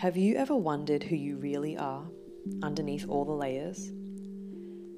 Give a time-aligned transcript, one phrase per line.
[0.00, 2.06] Have you ever wondered who you really are
[2.62, 3.92] underneath all the layers?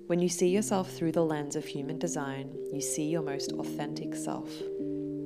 [0.06, 4.14] When you see yourself through the lens of human design, you see your most authentic
[4.14, 4.48] self.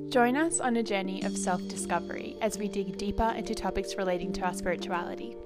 [0.09, 4.33] Join us on a journey of self discovery as we dig deeper into topics relating
[4.33, 5.37] to our spirituality.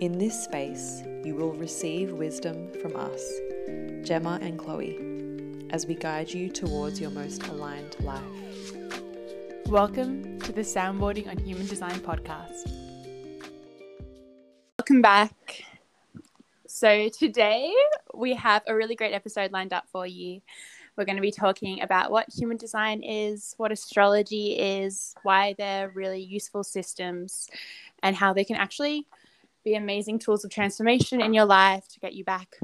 [0.00, 3.22] In this space, you will receive wisdom from us,
[4.02, 4.98] Jemma and Chloe,
[5.70, 8.74] as we guide you towards your most aligned life.
[9.66, 12.81] Welcome to the Soundboarding on Human Design podcast.
[14.92, 15.64] Welcome back.
[16.66, 17.72] So, today
[18.12, 20.42] we have a really great episode lined up for you.
[20.98, 25.88] We're going to be talking about what human design is, what astrology is, why they're
[25.94, 27.48] really useful systems,
[28.02, 29.06] and how they can actually
[29.64, 32.58] be amazing tools of transformation in your life to get you back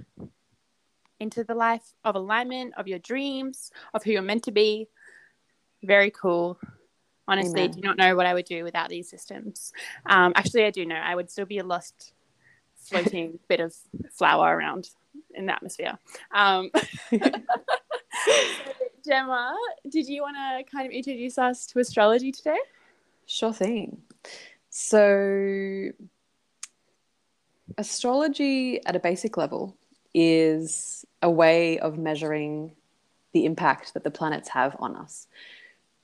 [1.20, 4.86] into the life of alignment, of your dreams, of who you're meant to be.
[5.82, 6.58] Very cool.
[7.28, 7.70] Honestly, Amen.
[7.72, 9.72] do not know what I would do without these systems.
[10.06, 10.96] Um, actually, I do know.
[10.96, 12.14] I would still be a lost,
[12.88, 13.74] floating bit of
[14.12, 14.90] flour around
[15.34, 15.98] in the atmosphere.
[16.32, 16.70] Um,
[19.06, 19.54] Jemma,
[19.88, 22.58] did you want to kind of introduce us to astrology today?
[23.26, 24.02] Sure thing.
[24.70, 25.90] So,
[27.76, 29.76] astrology at a basic level
[30.14, 32.72] is a way of measuring
[33.32, 35.26] the impact that the planets have on us.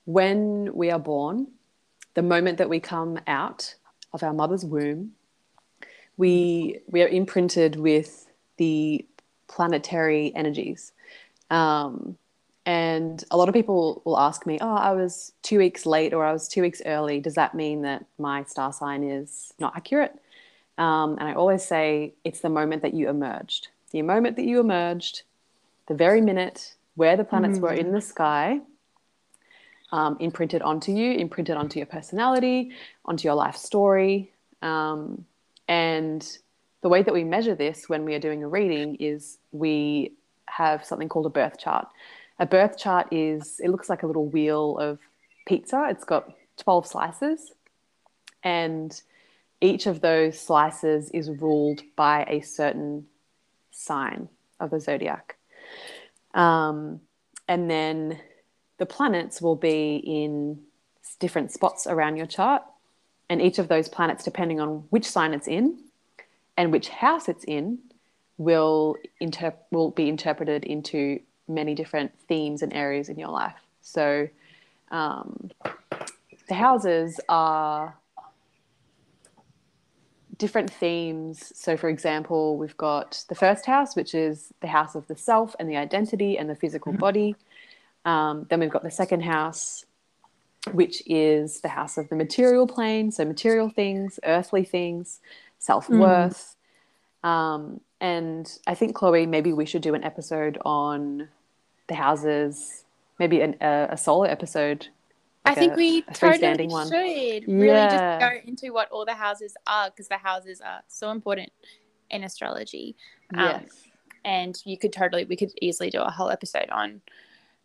[0.05, 1.48] When we are born,
[2.14, 3.75] the moment that we come out
[4.12, 5.12] of our mother's womb,
[6.17, 8.27] we we are imprinted with
[8.57, 9.05] the
[9.48, 10.93] planetary energies.
[11.51, 12.17] Um,
[12.67, 16.25] and a lot of people will ask me, "Oh, I was two weeks late or
[16.25, 17.21] I was two weeks early.
[17.21, 20.19] Does that mean that my star sign is not accurate?"
[20.79, 23.69] Um, and I always say it's the moment that you emerged.
[23.93, 25.23] The moment that you emerged,
[25.87, 28.61] the very minute where the planets were in the sky,
[29.93, 32.73] um, imprinted onto you, imprinted onto your personality,
[33.05, 34.33] onto your life story.
[34.62, 35.25] Um,
[35.69, 36.39] and
[36.83, 40.12] the way that we measure this when we are doing a reading is we
[40.47, 41.89] have something called a birth chart.
[42.38, 44.99] A birth chart is, it looks like a little wheel of
[45.47, 45.87] pizza.
[45.88, 47.53] It's got 12 slices.
[48.43, 49.00] And
[49.61, 53.06] each of those slices is ruled by a certain
[53.71, 54.28] sign
[54.61, 55.37] of the zodiac.
[56.34, 57.00] Um,
[57.49, 58.21] and then
[58.78, 60.61] the planets will be in
[61.21, 62.62] different spots around your chart.
[63.29, 65.79] And each of those planets, depending on which sign it's in
[66.57, 67.79] and which house it's in,
[68.37, 73.55] will, inter- will be interpreted into many different themes and areas in your life.
[73.81, 74.29] So
[74.91, 75.51] um,
[76.49, 77.97] the houses are
[80.39, 81.53] different themes.
[81.55, 85.55] So, for example, we've got the first house, which is the house of the self
[85.59, 87.37] and the identity and the physical body.
[88.05, 89.85] Um, then we've got the second house,
[90.72, 93.10] which is the house of the material plane.
[93.10, 95.20] So, material things, earthly things,
[95.58, 96.56] self worth.
[97.22, 101.28] Um, and I think, Chloe, maybe we should do an episode on
[101.88, 102.84] the houses,
[103.19, 104.88] maybe an, a, a solo episode.
[105.47, 106.86] I like think a- we a totally one.
[106.88, 108.19] should really Yeah.
[108.19, 111.50] just go into what all the houses are because the houses are so important
[112.10, 112.96] in astrology.
[113.34, 113.70] Um, Yes.
[114.25, 117.00] and you could totally, we could easily do a whole episode on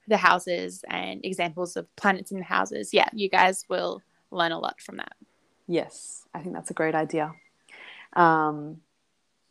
[0.10, 2.94] the houses and examples of planets in the houses.
[2.94, 5.14] Yeah, you guys will learn a lot from that.
[5.68, 7.34] Yes, I think that's a great idea.
[8.14, 8.82] Um,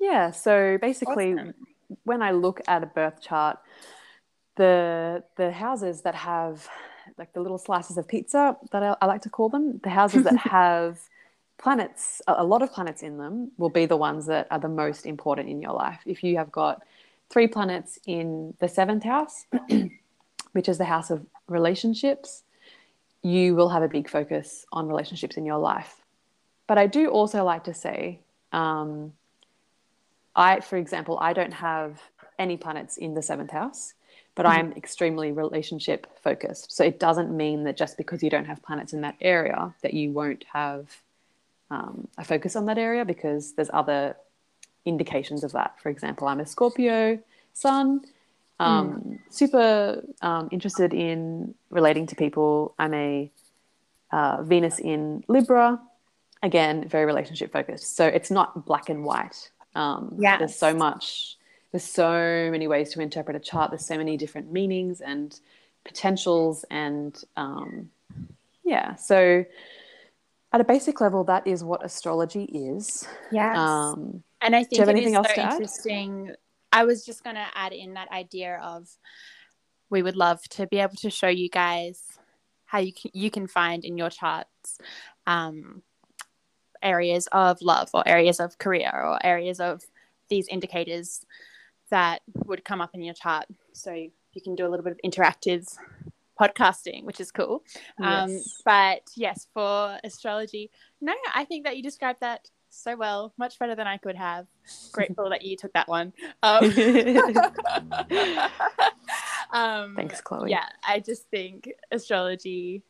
[0.01, 1.55] yeah, so basically, Awesome.
[2.05, 3.59] when I look at a birth chart,
[4.57, 6.69] the the houses that have
[7.17, 10.25] like the little slices of pizza that I, I like to call them, the houses
[10.25, 10.99] that have
[11.57, 14.69] planets, a, a lot of planets in them, will be the ones that are the
[14.69, 16.01] most important in your life.
[16.05, 16.83] If you have got
[17.31, 19.47] three planets in the seventh house,
[20.53, 22.43] which is the house of relationships,
[23.23, 26.03] you will have a big focus on relationships in your life.
[26.67, 28.21] But I do also like to say,
[28.53, 29.13] um,
[30.37, 32.01] I, for example, I don't have
[32.39, 33.95] any planets in the seventh house,
[34.35, 36.71] but I am extremely relationship focused.
[36.71, 39.95] So it doesn't mean that just because you don't have planets in that area that
[39.95, 40.87] you won't have
[41.71, 44.17] um, a focus on that area because there's other
[44.85, 45.81] indications of that.
[45.83, 47.19] For example, I'm a Scorpio
[47.53, 48.03] sun,
[48.61, 52.75] um, super um, interested in relating to people.
[52.79, 53.31] I'm a
[54.11, 55.81] uh, Venus in Libra,
[56.43, 57.97] again, very relationship focused.
[57.97, 59.51] So it's not black and white.
[59.75, 60.39] Um, Yes.
[60.39, 61.37] There's so much,
[61.73, 63.71] there's so many ways to interpret a chart.
[63.71, 65.39] There's so many different meanings and
[65.85, 66.65] potentials.
[66.71, 67.91] And um,
[68.65, 69.45] yeah, so
[70.53, 73.07] at a basic level, that is what astrology is.
[73.31, 73.57] Yes.
[73.57, 76.37] Um, And I think you have anything is else so to add?
[76.73, 78.89] I was just going to add in that idea of
[79.91, 82.03] we would love to be able to show you guys
[82.67, 84.79] how you can, you can find in your charts
[85.27, 85.83] um,
[86.83, 89.83] areas of love or areas of career or areas of
[90.29, 91.25] these indicators
[91.91, 93.47] that would come up in your chart.
[93.73, 95.75] So you can do a little bit of interactive
[96.39, 97.65] podcasting, which is cool.
[97.99, 98.31] Um, yes.
[98.31, 100.71] Um, but yes, for astrology,
[101.01, 104.47] no, I think that you described that so well, much better than I could have.
[104.93, 106.13] Grateful that you took that one.
[106.43, 106.65] Um,
[109.53, 110.51] um, Thanks, Chloe.
[110.51, 112.83] Yeah, I just think astrology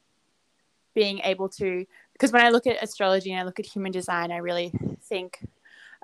[0.94, 4.32] being able to, because when I look at astrology and I look at human design,
[4.32, 4.72] I really
[5.04, 5.46] think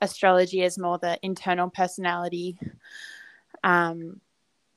[0.00, 2.58] astrology is more the internal personality
[3.62, 4.20] um,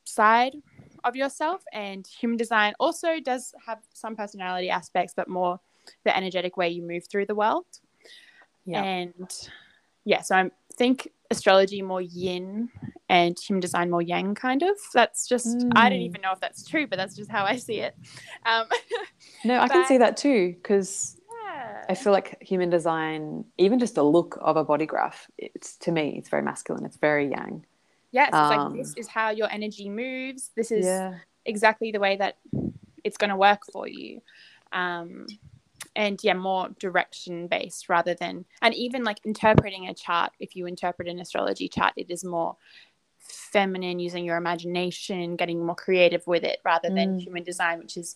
[0.06, 0.56] side
[1.04, 5.60] of yourself, and human design also does have some personality aspects, but more
[6.04, 7.66] the energetic way you move through the world.
[8.68, 8.84] Yeah.
[8.84, 9.32] And
[10.06, 12.70] yeah, so I think astrology more yin
[13.10, 15.72] and human design more yang kind of that's just mm.
[15.76, 16.06] i don't mm.
[16.06, 17.96] even know if that's true but that's just how i see it
[18.46, 18.66] um,
[19.44, 21.84] no i but, can see that too because yeah.
[21.90, 25.92] i feel like human design even just the look of a body graph it's to
[25.92, 27.66] me it's very masculine it's very yang
[28.12, 31.16] yes yeah, so um, like this is how your energy moves this is yeah.
[31.46, 32.38] exactly the way that
[33.04, 34.22] it's going to work for you
[34.72, 35.28] um,
[35.98, 40.66] and yeah more direction based rather than and even like interpreting a chart if you
[40.66, 42.56] interpret an astrology chart it is more
[43.20, 47.22] feminine using your imagination getting more creative with it rather than mm.
[47.22, 48.16] human design which is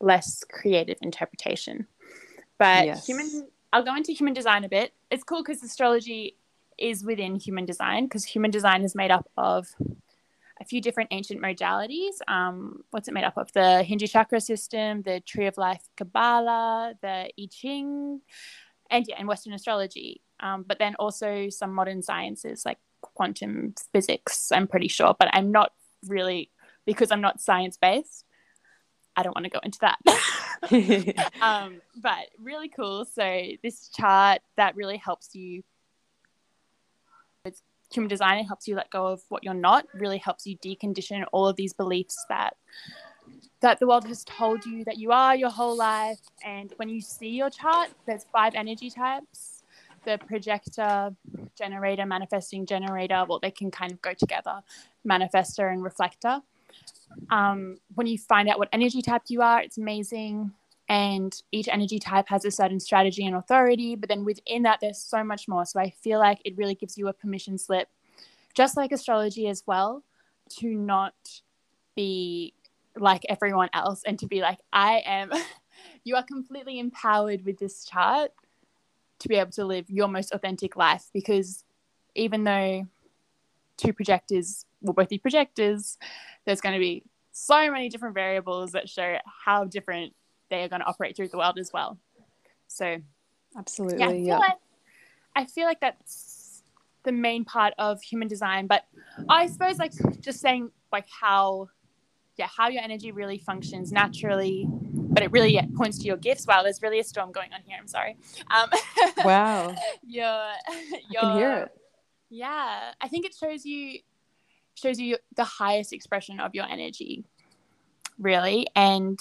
[0.00, 1.86] less creative interpretation
[2.58, 3.06] but yes.
[3.06, 6.36] human i'll go into human design a bit it's cool because astrology
[6.76, 9.74] is within human design because human design is made up of
[10.64, 12.14] a few different ancient modalities.
[12.26, 13.52] Um, what's it made up of?
[13.52, 18.20] The Hindu chakra system, the Tree of Life Kabbalah, the I Ching,
[18.90, 20.22] and yeah, and Western astrology.
[20.40, 24.50] Um, but then also some modern sciences like quantum physics.
[24.52, 25.72] I'm pretty sure, but I'm not
[26.06, 26.50] really
[26.86, 28.24] because I'm not science based.
[29.16, 29.98] I don't want to go into that.
[31.42, 33.04] um, but really cool.
[33.04, 35.62] So this chart that really helps you
[37.94, 41.24] human design it helps you let go of what you're not really helps you decondition
[41.32, 42.56] all of these beliefs that
[43.60, 46.20] that the world has told you that you are your whole life.
[46.44, 49.62] And when you see your chart there's five energy types
[50.04, 51.14] the projector
[51.56, 54.60] generator manifesting generator well they can kind of go together
[55.08, 56.40] manifestor and reflector.
[57.30, 60.52] Um, when you find out what energy type you are it's amazing
[60.88, 64.98] and each energy type has a certain strategy and authority but then within that there's
[64.98, 65.64] so much more.
[65.64, 67.88] So i feel like it really gives you a permission slip
[68.54, 70.04] just like astrology as well
[70.48, 71.14] to not
[71.96, 72.54] be
[72.96, 75.32] like everyone else and to be like i am
[76.04, 78.30] you are completely empowered with this chart
[79.18, 81.64] to be able to live your most authentic life because
[82.14, 82.86] even though
[83.76, 85.98] two projectors will both be projectors
[86.44, 87.02] there's going to be
[87.32, 90.12] so many different variables that show how different
[90.54, 91.98] they are going to operate through the world as well.
[92.68, 92.98] So,
[93.56, 94.06] absolutely, yeah.
[94.06, 94.38] I feel, yeah.
[94.38, 94.56] Like,
[95.36, 96.62] I feel like that's
[97.02, 98.66] the main part of human design.
[98.66, 98.84] But
[99.28, 101.68] I suppose, like, just saying, like, how,
[102.36, 106.46] yeah, how your energy really functions naturally, but it really yeah, points to your gifts.
[106.46, 107.76] Wow, there's really a storm going on here.
[107.78, 108.16] I'm sorry.
[108.50, 108.70] Um,
[109.24, 109.74] wow.
[110.06, 110.50] your,
[111.10, 111.68] your, I can hear it.
[112.30, 114.00] Yeah, I think it shows you
[114.76, 117.24] shows you the highest expression of your energy,
[118.18, 119.20] really, and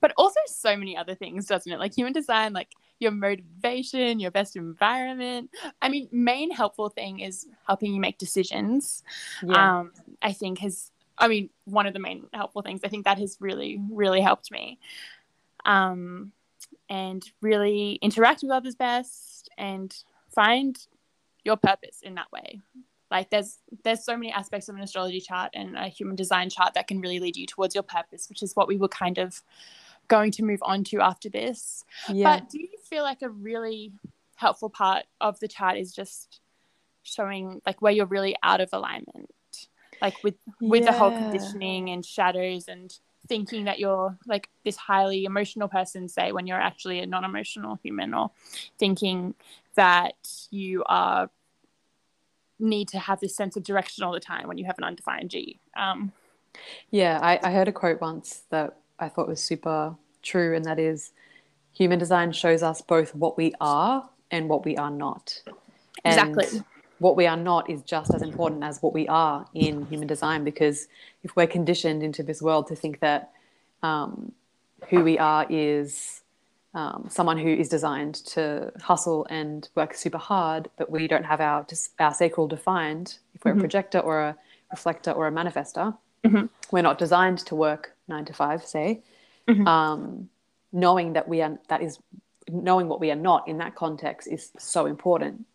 [0.00, 1.78] but also so many other things, doesn't it?
[1.78, 5.50] Like human design, like your motivation, your best environment.
[5.82, 9.02] I mean, main helpful thing is helping you make decisions.
[9.42, 9.80] Yeah.
[9.80, 9.92] Um,
[10.22, 12.80] I think has, I mean, one of the main helpful things.
[12.84, 14.78] I think that has really, really helped me.
[15.64, 16.32] Um,
[16.90, 19.96] and really interact with others best and
[20.34, 20.86] find
[21.42, 22.60] your purpose in that way
[23.10, 26.74] like there's there's so many aspects of an astrology chart and a human design chart
[26.74, 29.40] that can really lead you towards your purpose which is what we were kind of
[30.08, 32.38] going to move on to after this yeah.
[32.38, 33.92] but do you feel like a really
[34.36, 36.40] helpful part of the chart is just
[37.02, 39.30] showing like where you're really out of alignment
[40.02, 40.90] like with with yeah.
[40.90, 46.32] the whole conditioning and shadows and thinking that you're like this highly emotional person say
[46.32, 48.30] when you're actually a non-emotional human or
[48.78, 49.34] thinking
[49.76, 50.14] that
[50.50, 51.30] you are
[52.58, 55.30] need to have this sense of direction all the time when you have an undefined
[55.30, 55.58] G.
[55.76, 56.12] Um,
[56.90, 60.78] yeah, I, I heard a quote once that I thought was super true, and that
[60.78, 61.12] is
[61.72, 65.40] human design shows us both what we are and what we are not.
[66.04, 66.62] And exactly.
[66.98, 70.44] What we are not is just as important as what we are in human design
[70.44, 70.86] because
[71.22, 73.32] if we're conditioned into this world to think that
[73.82, 74.32] um,
[74.88, 76.22] who we are is
[76.72, 81.40] um, someone who is designed to hustle and work super hard, but we don't have
[81.40, 81.66] our
[81.98, 83.18] our sacral defined.
[83.34, 83.60] If we're mm-hmm.
[83.60, 84.36] a projector or a
[84.70, 86.46] reflector or a manifestor, mm-hmm.
[86.70, 89.02] we're not designed to work nine to five, say.
[89.48, 89.66] Mm-hmm.
[89.66, 90.28] Um,
[90.72, 91.98] knowing that we are that is
[92.48, 95.46] knowing what we are not in that context is so important.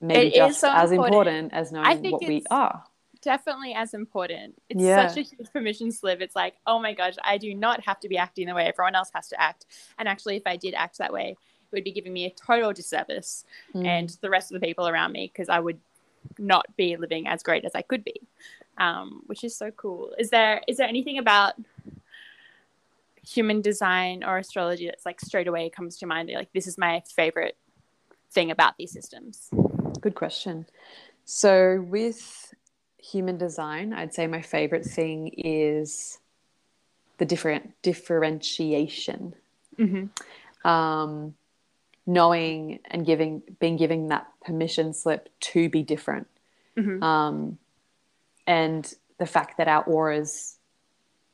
[0.00, 1.14] Maybe It is just so as important.
[1.28, 2.84] important as knowing what we are.
[3.22, 4.54] definitely as important.
[4.68, 5.06] It's Yeah.
[5.08, 6.20] such a huge permission slip.
[6.20, 8.94] It's like, oh my gosh, I do not have to be acting the way everyone
[8.94, 9.64] else has to act.
[9.98, 12.72] And actually, if I did act that way, it would be giving me a total
[12.74, 13.86] disservice Mm.
[13.86, 15.80] and the rest of the people around me because I would
[16.38, 18.20] not be living as great as I could be,
[18.78, 20.14] um, which is so cool.
[20.18, 21.54] Is there is there anything about
[23.26, 26.30] human design or astrology that's like straight away comes to mind?
[26.34, 27.56] Like this is my favorite
[28.30, 29.48] thing about these systems.
[30.00, 30.66] Good question.
[31.24, 32.54] So, with
[32.98, 36.18] human design, I'd say my favorite thing is
[37.18, 39.34] the different differentiation.
[39.78, 40.68] Mm-hmm.
[40.68, 41.34] Um,
[42.06, 46.26] knowing and giving, being given that permission slip to be different.
[46.76, 47.02] Mhm.
[47.02, 47.58] Um,
[48.46, 50.58] and the fact that our auras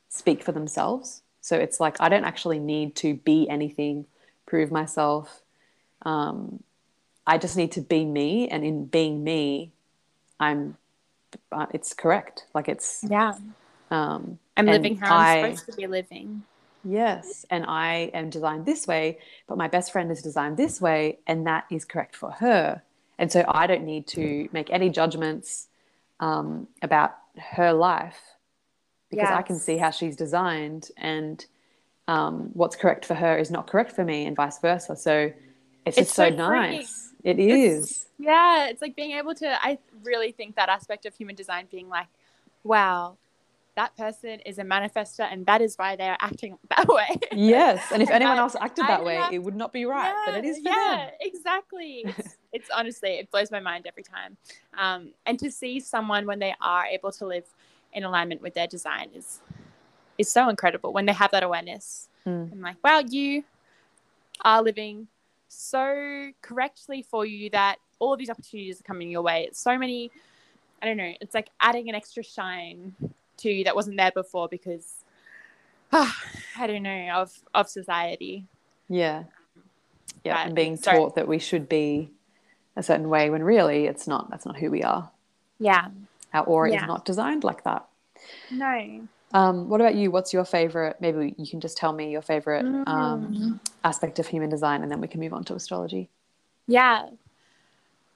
[0.09, 1.23] speak for themselves.
[1.41, 4.07] So it's like I don't actually need to be anything,
[4.47, 5.43] prove myself.
[6.03, 6.63] Um,
[7.27, 9.73] I just need to be me, and in being me,
[10.39, 10.77] I'm.
[11.53, 12.47] Uh, it's correct.
[12.55, 13.05] Like it's.
[13.09, 13.35] Yeah,
[13.91, 16.45] Um, I'm living how I'm supposed to be living.
[16.85, 21.19] yes, and I am designed this way, but my best friend is designed this way,
[21.27, 22.83] and that is correct for her.
[23.19, 25.69] And so I don't need to make any judgments
[26.21, 28.21] um, about her life
[29.11, 31.45] because I can see how she's designed, and
[32.07, 34.95] um, what's correct for her is not correct for me, and vice versa.
[34.95, 35.33] So
[35.85, 37.13] it's, It's just so, so nice.
[37.25, 39.65] It It's- Yeah, it's like being able to.
[39.65, 42.07] I really think that aspect of human design being like,
[42.63, 43.17] wow,
[43.77, 47.19] that person is a manifester, and that is why they are acting that way.
[47.33, 50.15] Yes, and if anyone I- else acted that way, have- it would not be right.
[50.27, 51.11] but it is for yeah, them.
[51.21, 52.05] exactly.
[52.19, 54.37] It's, it's honestly, it blows my mind every time.
[54.77, 57.45] Um, and to see someone when they are able to live
[57.93, 59.41] in alignment with their design is
[60.19, 60.93] is so incredible.
[60.93, 62.53] When they have that awareness, Mm.
[62.53, 63.45] I'm like, wow, you
[64.43, 65.07] are living
[65.49, 69.45] so correctly for you that all of these opportunities are coming your way.
[69.49, 70.11] It's so many.
[70.83, 71.13] I don't know.
[71.21, 72.95] It's like adding an extra shine
[73.41, 74.95] to you that wasn't there before because.
[75.93, 78.45] I don't know of of society.
[78.89, 79.25] Yeah.
[80.25, 80.99] Yeah, But- and being sorry.
[80.99, 82.11] taught that we should be
[82.77, 84.31] a certain way when really it's not.
[84.31, 85.11] That's not who we are.
[85.59, 85.89] Yeah.
[86.33, 86.83] Our aura Yeah.
[86.83, 87.87] is not designed like that.
[88.51, 89.01] No.
[89.33, 90.11] Um, what about you?
[90.11, 90.97] What's your favorite?
[91.01, 92.89] Maybe you can just tell me your favorite Mm.
[92.89, 96.09] um, aspect of human design, and then we can move on to astrology.
[96.67, 97.09] Yeah.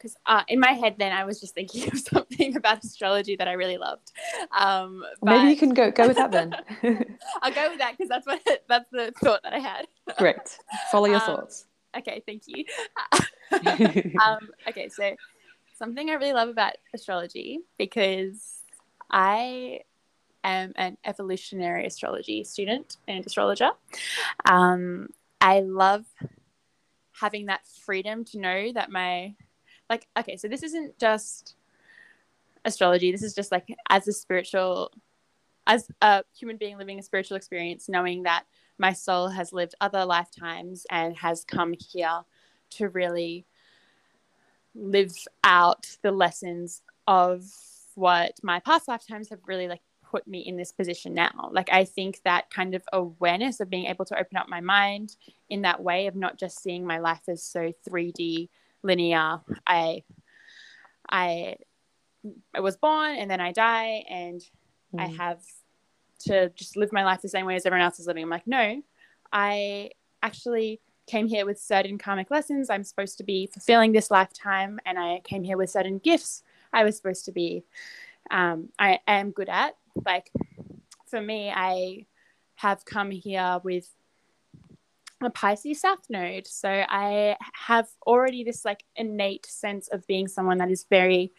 [0.04, 3.48] Because uh, in my head, then I was just thinking of something about astrology that
[3.48, 4.12] I really loved.
[4.54, 6.54] Um, Or maybe you can go go with that then.
[7.42, 9.86] I'll go with that because that's what that's the thought that I had.
[10.18, 10.58] Great.
[10.90, 11.66] Follow your Um, thoughts.
[11.96, 12.66] Okay, thank you.
[14.22, 15.16] um, okay, so
[15.78, 18.60] something I really love about astrology because
[19.10, 19.80] I
[20.42, 23.70] am an evolutionary astrology student and astrologer.
[24.44, 25.08] Um,
[25.40, 26.04] I love
[27.18, 29.34] having that freedom to know that my
[29.90, 31.56] like okay, so this isn't just
[32.64, 33.12] astrology.
[33.12, 34.90] This is just like as a spiritual
[35.66, 38.44] as a human being living a spiritual experience, knowing that
[38.78, 42.22] my soul has lived other lifetimes and has come here
[42.70, 43.46] to really
[44.74, 45.14] live
[45.44, 47.44] out the lessons of
[47.94, 51.84] what my past lifetimes have really like put me in this position now like i
[51.84, 55.16] think that kind of awareness of being able to open up my mind
[55.48, 58.48] in that way of not just seeing my life as so 3d
[58.84, 60.02] linear i
[61.08, 61.56] i
[62.54, 64.42] i was born and then i die and
[64.96, 65.16] I Mm.
[65.16, 65.42] have
[66.26, 68.22] to just live my life the same way as everyone else is living.
[68.22, 68.80] I'm like, no,
[69.32, 69.90] I
[70.22, 72.70] actually came here with certain karmic lessons.
[72.70, 76.84] I'm supposed to be fulfilling this lifetime, and I came here with certain gifts I
[76.84, 77.64] was supposed to be.
[78.30, 79.76] Um, I am good at.
[80.06, 80.30] Like,
[81.06, 82.06] for me, I
[82.54, 83.88] have come here with
[85.24, 86.46] a Pisces South node.
[86.46, 91.32] So I have already this like innate sense of being someone that is very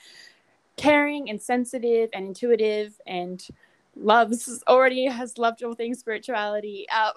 [0.78, 3.46] caring and sensitive and intuitive and
[3.96, 6.86] loves already has loved all things spirituality.
[6.90, 7.14] Um,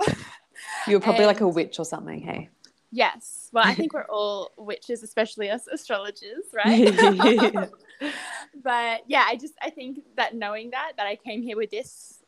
[0.87, 2.21] You were probably like a witch or something.
[2.21, 2.49] Hey.
[2.91, 3.49] yes.
[3.53, 6.95] Well, I think we're all witches, especially us astrologers, right?
[8.63, 12.23] but yeah, I just I think that knowing that that I came here with this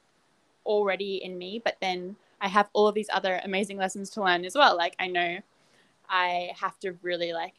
[0.66, 4.44] already in me, but then I have all of these other amazing lessons to learn
[4.44, 4.76] as well.
[4.76, 5.38] Like I know
[6.08, 7.54] I have to really like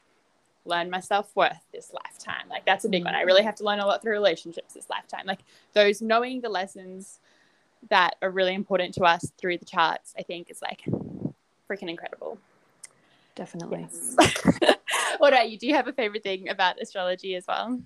[0.66, 2.48] learn my self-worth this lifetime.
[2.50, 3.16] Like that's a big one.
[3.16, 5.26] I really have to learn a lot through relationships this lifetime.
[5.26, 5.40] Like
[5.74, 7.20] those knowing the lessons
[7.90, 10.84] that are really important to us through the charts, I think is like
[11.70, 12.38] freaking incredible.
[13.36, 13.88] Definitely.
[13.90, 14.16] Yes.
[15.18, 15.58] what about you?
[15.58, 17.80] Do you have a favorite thing about astrology as well?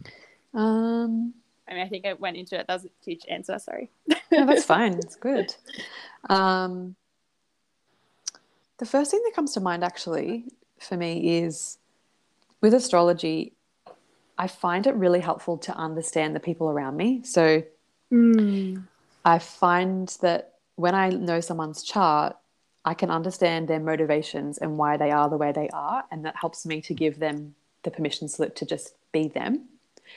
[0.54, 1.34] Um,
[1.68, 2.68] I mean, I think I went into it.
[2.68, 3.58] That was a huge answer.
[3.60, 3.90] Sorry.
[4.32, 4.94] no, that's fine.
[4.94, 5.54] It's good.
[6.30, 6.96] Um,
[8.78, 10.46] The first thing that comes to mind actually
[10.80, 11.78] for me is
[12.62, 13.54] with astrology,
[14.38, 17.24] I find it really helpful to understand the people around me.
[17.24, 17.64] So
[18.12, 18.84] Mm.
[19.24, 22.38] I find that when I know someone's chart,
[22.86, 26.04] I can understand their motivations and why they are the way they are.
[26.12, 29.68] And that helps me to give them the permission slip to just be them.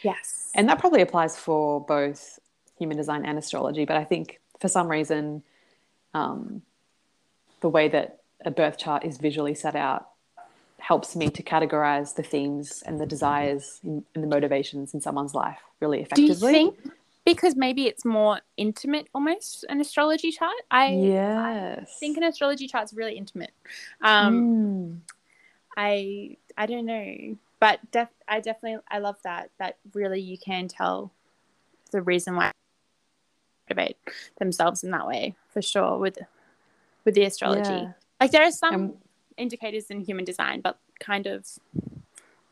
[0.03, 0.51] Yes.
[0.55, 2.39] And that probably applies for both
[2.79, 3.85] human design and astrology.
[3.85, 5.43] But I think for some reason,
[6.15, 6.63] um,
[7.61, 10.09] the way that a birth chart is visually set out
[10.79, 15.59] helps me to categorize the themes and the desires and the motivations in someone's life
[15.81, 16.53] really effectively.
[16.53, 16.93] Do you think
[17.25, 20.55] because maybe it's more intimate almost an astrology chart?
[20.71, 21.97] I yes.
[21.99, 23.51] think an astrology chart is really intimate.
[24.01, 25.01] Um, Mm.
[25.77, 30.69] I I don't know, but def- I definitely I love that that really you can
[30.69, 31.13] tell
[31.93, 32.51] the reason why
[33.69, 33.97] motivate
[34.39, 36.19] themselves in that way for sure with
[37.05, 37.71] with the astrology.
[37.71, 37.93] Yeah.
[38.21, 38.97] Like there are some And
[39.37, 41.47] indicators in human design, but kind of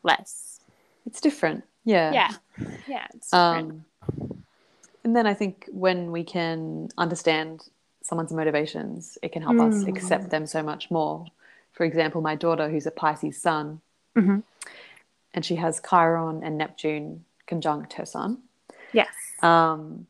[0.03, 0.59] less.
[1.05, 1.63] it's different.
[1.83, 2.11] Yeah.
[2.13, 2.31] Yeah,
[2.87, 3.07] yeah.
[3.33, 3.85] Um,
[5.03, 7.61] and then I think when we can understand
[8.01, 9.89] someone's motivations, it can help us Mm.
[9.89, 11.25] accept them so much more.
[11.73, 13.81] For example, my daughter, who's a Pisces sun,
[14.15, 14.43] Mhm.
[15.33, 18.43] and she has Chiron and Neptune conjunct her sun.
[18.93, 19.09] yes.
[19.43, 20.07] Um,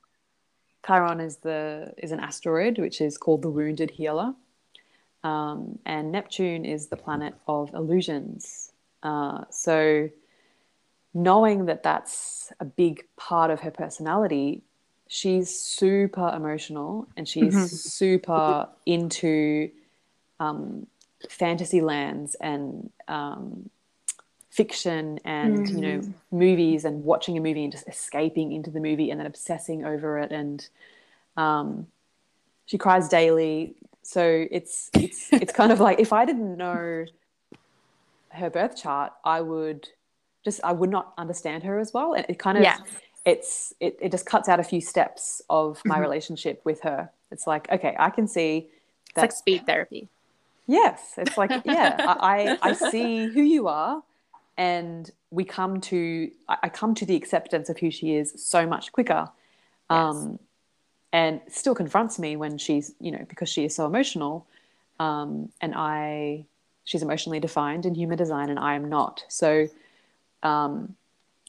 [0.87, 4.33] Chiron is the is an asteroid which is called the Wounded Healer,
[5.23, 8.71] um, and Neptune is the planet of illusions.
[9.03, 10.09] Uh, so,
[11.13, 14.63] knowing that that's a big part of her personality,
[15.07, 17.69] she's super emotional and she's Mhm.
[17.69, 19.69] super into
[20.39, 20.87] um,
[21.29, 23.69] fantasy lands and um,
[24.57, 29.11] fiction and you know movies and watching a movie and just escaping into the movie
[29.11, 30.69] and then obsessing over it and
[31.37, 31.87] um,
[32.65, 37.05] she cries daily so it's it's it's kind of like if i didn't know
[38.31, 39.87] her birth chart i would
[40.43, 42.77] just i would not understand her as well and it kind of Yeah.
[43.25, 46.01] it's it, it just cuts out a few steps of my Mhm.
[46.07, 48.67] relationship with her it's like okay i can see
[49.09, 50.09] It's like speed therapy.
[50.67, 54.03] Yes, it's like yeah, I I I see who you are,
[54.57, 58.91] and we come to I come to the acceptance of who she is so much
[58.91, 59.29] quicker,
[59.89, 60.39] um,
[61.13, 64.47] and still confronts me when she's you know because she is so emotional,
[64.99, 66.45] um, and I
[66.83, 69.67] she's emotionally defined in human design and I am not, so
[70.43, 70.95] um,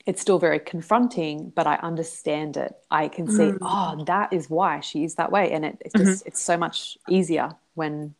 [0.07, 2.75] it's still very confronting, but I understand it.
[2.91, 3.59] I can see Mm.
[3.63, 6.99] oh that is why she is that way, and it, it's just it's so much
[7.09, 8.15] easier when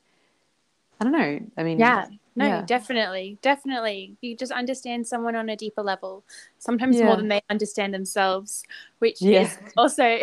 [1.01, 1.41] I don't know.
[1.57, 2.07] I mean, Yeah.
[2.35, 2.65] No, Yeah.
[2.67, 3.39] definitely.
[3.43, 4.17] Definitely.
[4.21, 6.25] You just understand someone on a deeper level,
[6.59, 7.07] sometimes Yeah.
[7.07, 8.63] more than they understand themselves,
[9.01, 9.43] which Yeah.
[9.43, 10.19] is also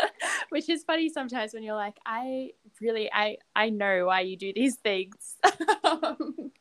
[0.50, 4.52] which is funny sometimes when you're like, I really I I know why you do
[4.52, 5.36] these things.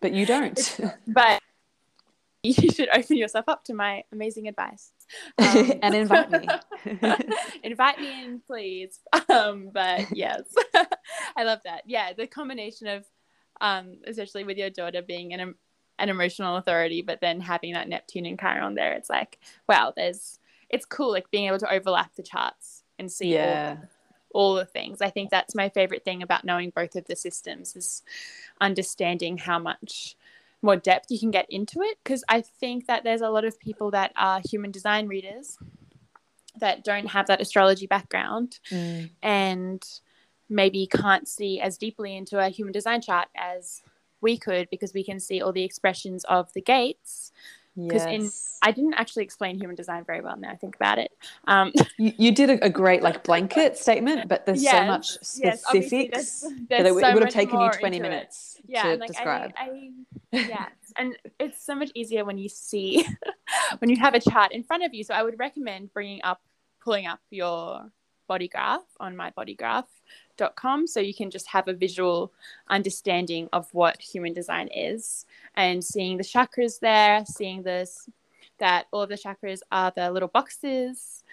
[0.01, 0.79] but you don't.
[1.07, 1.41] but
[2.43, 4.91] you should open yourself up to my amazing advice.
[5.39, 6.47] Um, and invite me.
[7.63, 8.99] invite me in, please.
[9.29, 10.41] Um, but yes,
[11.35, 11.83] I love that.
[11.85, 13.05] Yeah, the combination of,
[13.61, 15.55] um, especially with your daughter being an
[15.97, 19.39] an emotional authority, but then having that Neptune and Chiron there, it's like,
[19.69, 20.39] wow, there's,
[20.69, 23.77] it's cool, like being able to overlap the charts and see all,
[24.31, 25.01] all the things.
[25.01, 28.03] I think that's my favorite thing about knowing both of the systems is
[28.59, 30.17] understanding how much
[30.61, 31.97] more depth you can get into it.
[32.03, 35.57] Because I think that there's a lot of people that are human design readers
[36.59, 39.11] that don't have that astrology background Mm.
[39.21, 39.83] and
[40.49, 43.81] maybe can't see as deeply into a human design chart as
[44.21, 47.31] we could because we can see all the expressions of the gates.
[47.89, 48.57] 'Cause in- Yes.
[48.61, 51.11] I didn't actually explain human design very well now I think about it.
[51.45, 55.17] Um, you, you did a, a great like blanket statement, but there's so Yes, much
[55.43, 58.83] yes, obviously specifics there's- that there's it, so would have taken you 20 minutes yeah,
[58.93, 59.51] to like describe.
[59.57, 59.91] I,
[60.33, 63.05] I yeah, and it's so much easier when you see
[63.79, 65.03] when you have a chart in front of you.
[65.03, 66.41] So I would recommend bringing up,
[66.81, 67.91] pulling up your
[68.27, 69.15] body graph on
[70.35, 72.31] mybodygraph.com so you can just have a visual
[72.69, 75.25] understanding of what human design is.
[75.55, 78.09] And seeing the chakras there, seeing this
[78.57, 81.23] that all of the chakras are the little boxes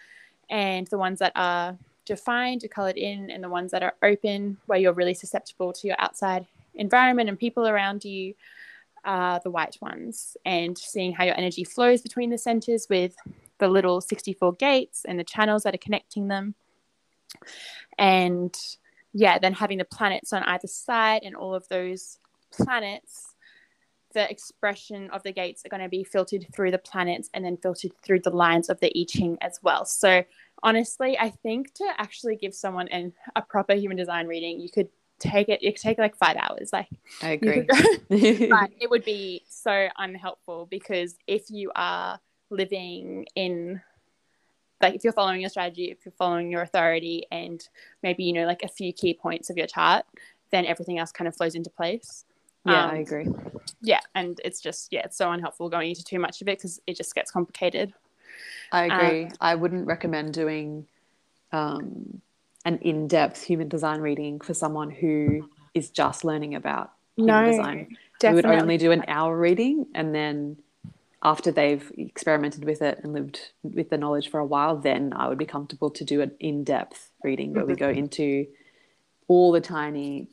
[0.50, 4.56] and the ones that are defined are colored in and the ones that are open
[4.66, 8.34] where you're really susceptible to your outside environment and people around you
[9.04, 10.36] are the white ones.
[10.44, 13.14] And seeing how your energy flows between the centers with
[13.58, 16.56] the little 64 gates and the channels that are connecting them.
[17.98, 18.56] And
[19.12, 22.18] yeah then having the planets on either side and all of those
[22.52, 23.32] planets
[24.12, 27.56] the expression of the gates are going to be filtered through the planets and then
[27.56, 29.84] filtered through the lines of the I Ching as well.
[29.84, 30.24] So
[30.62, 34.88] honestly, I think to actually give someone an, a proper human design reading, you could
[35.18, 35.62] take it.
[35.62, 36.70] It could take like five hours.
[36.72, 36.88] Like
[37.22, 37.62] I agree.
[37.68, 42.20] but it would be so unhelpful because if you are
[42.50, 43.80] living in
[44.82, 47.68] like if you're following your strategy if you're following your authority and
[48.02, 50.04] maybe you know like a few key points of your chart
[50.50, 52.24] then everything else kind of flows into place
[52.64, 53.26] yeah, Um, I agree.
[53.80, 56.80] yeah and it's just yeah it's so unhelpful going into too much of it because
[56.86, 57.92] it just gets complicated
[58.72, 59.30] I um, agree.
[59.40, 60.86] I wouldn't recommend doing
[61.52, 62.22] um,
[62.64, 67.96] an in-depth human design reading for someone who is just learning about human design.
[68.18, 68.50] Definitely.
[68.50, 70.56] We would only do an hour reading, and then
[71.22, 75.28] after they've experimented with it and lived with the knowledge for a while, then I
[75.28, 78.46] would be comfortable to do an in-depth reading where we go into
[79.28, 80.28] all the tiny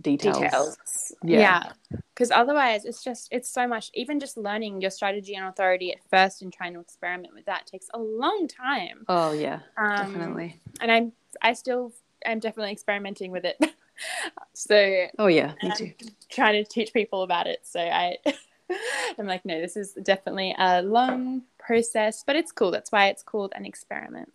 [0.00, 0.38] details.
[0.38, 0.76] details.
[1.24, 1.40] Yeah.
[1.40, 1.98] Yeah.
[2.14, 5.98] Because otherwise, it's just, it's so much, even just learning your strategy and authority at
[6.10, 9.04] first and trying to experiment with that takes a long time.
[9.08, 10.60] Oh yeah, Um, definitely.
[10.82, 11.92] And I'm, I still,
[12.26, 13.56] am definitely experimenting with it.
[14.54, 15.92] so Oh yeah, me too.
[16.02, 17.60] I'm trying to teach people about it.
[17.62, 18.18] So I,
[19.18, 22.70] I'm like, no, this is definitely a long process, but it's cool.
[22.70, 24.32] That's why it's called an experiment.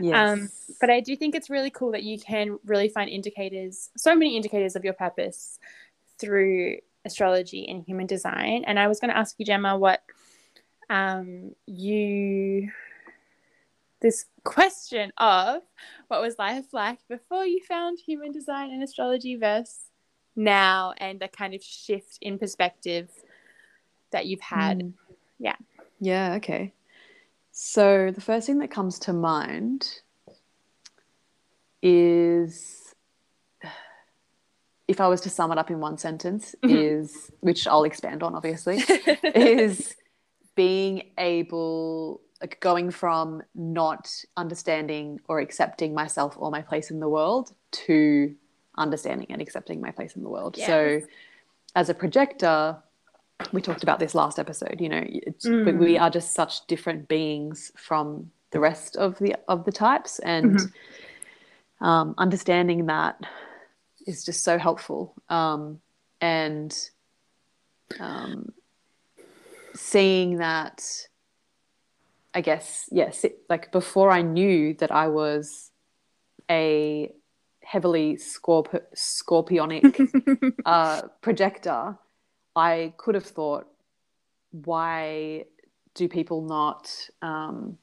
[0.00, 0.16] Yes.
[0.16, 4.14] Um, but I do think it's really cool that you can really find indicators, so
[4.14, 5.58] many indicators of your purpose
[6.18, 8.64] through astrology and human design.
[8.66, 10.02] And I was going to ask you, Jemma, what
[10.90, 12.70] um, you,
[14.00, 15.62] this question of
[16.08, 19.78] what was life like before you found human design and astrology versus
[20.36, 23.08] now and the kind of shift in perspective
[24.14, 24.78] that you've had.
[24.78, 24.92] Mm.
[25.38, 25.56] Yeah.
[26.00, 26.72] Yeah, okay.
[27.50, 30.00] So the first thing that comes to mind
[31.82, 32.94] is
[34.88, 36.70] if I was to sum it up in one sentence, Mhm.
[36.70, 38.78] is which I'll expand on obviously,
[39.34, 39.96] is
[40.54, 47.08] being able like going from not understanding or accepting myself or my place in the
[47.08, 47.52] world
[47.86, 48.34] to
[48.76, 50.56] understanding and accepting my place in the world.
[50.56, 51.00] So
[51.74, 52.76] as a projector,
[53.52, 55.00] we talked about this last episode, you know,
[55.44, 55.78] Mm.
[55.78, 60.18] we are just such different beings from the rest of the of the types.
[60.20, 60.60] And
[61.80, 63.20] um, understanding that
[64.06, 65.14] is just so helpful.
[65.28, 65.80] Um,
[66.20, 66.72] and
[68.00, 68.52] um,
[69.74, 70.82] seeing that
[72.32, 75.70] i guess yes like before i knew that i was
[76.50, 77.10] a
[77.62, 81.96] heavily scorp- scorpionic uh, projector
[82.56, 83.66] i could have thought
[84.64, 85.44] why
[85.94, 86.90] do people not
[87.22, 87.76] um,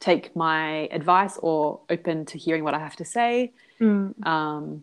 [0.00, 4.26] take my advice or open to hearing what i have to say Mm.
[4.26, 4.82] um,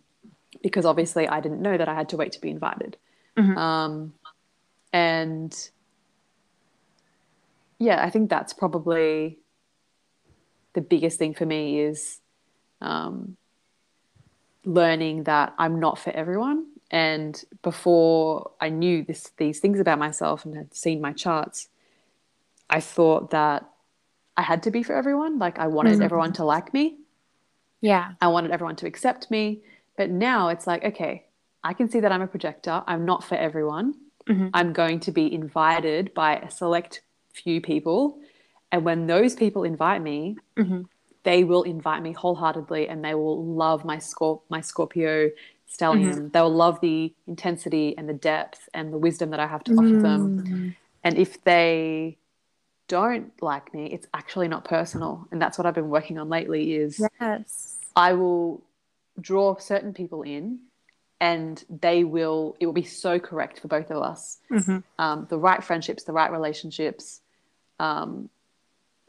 [0.63, 2.95] because obviously I didn't know that I had to wait to be invited.
[3.35, 3.57] Mhm.
[3.57, 4.13] Um,
[4.93, 5.69] and
[7.77, 9.37] yeah, I think that's probably
[10.73, 12.21] the biggest thing for me is
[12.81, 13.35] um,
[14.63, 16.67] learning that I'm not for everyone.
[16.91, 21.69] And before I knew this, these things about myself and had seen my charts,
[22.69, 23.69] I thought that
[24.37, 25.39] I had to be for everyone.
[25.39, 26.03] Like I wanted Mhm.
[26.03, 26.97] everyone to like me.
[27.81, 28.13] Yeah.
[28.21, 29.61] I wanted everyone to accept me.
[29.97, 31.25] But now it's like, okay,
[31.63, 32.83] I can see that I'm a projector.
[32.85, 33.95] I'm not for everyone.
[34.27, 34.49] Mhm.
[34.53, 37.01] I'm going to be invited by a select
[37.33, 38.19] few people.
[38.71, 40.85] And when those people invite me, Mhm.
[41.23, 45.31] they will invite me wholeheartedly and they will love my Scorp- my Scorpio
[45.71, 46.31] stellium.
[46.31, 50.01] They'll love the intensity and the depth and the wisdom that I have to offer
[50.01, 50.43] them.
[50.43, 50.75] Mm.
[51.03, 52.17] And if they
[52.87, 55.27] don't like me, it's actually not personal.
[55.31, 57.79] And that's what I've been working on lately is Yes.
[57.95, 58.63] I will
[59.19, 60.59] draw certain people in
[61.21, 64.39] and they will it will be so correct for both of us.
[64.51, 64.83] Mhm.
[64.99, 67.21] Um, the right friendships, the right relationships
[67.79, 68.29] um,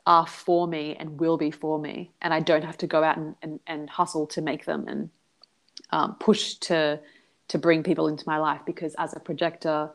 [0.07, 2.12] are for me and will be for me.
[2.23, 5.11] And I don't have to go out and, and, and hustle to make them and
[5.90, 7.01] um, push to
[7.49, 9.90] to bring people into my life because as a projector,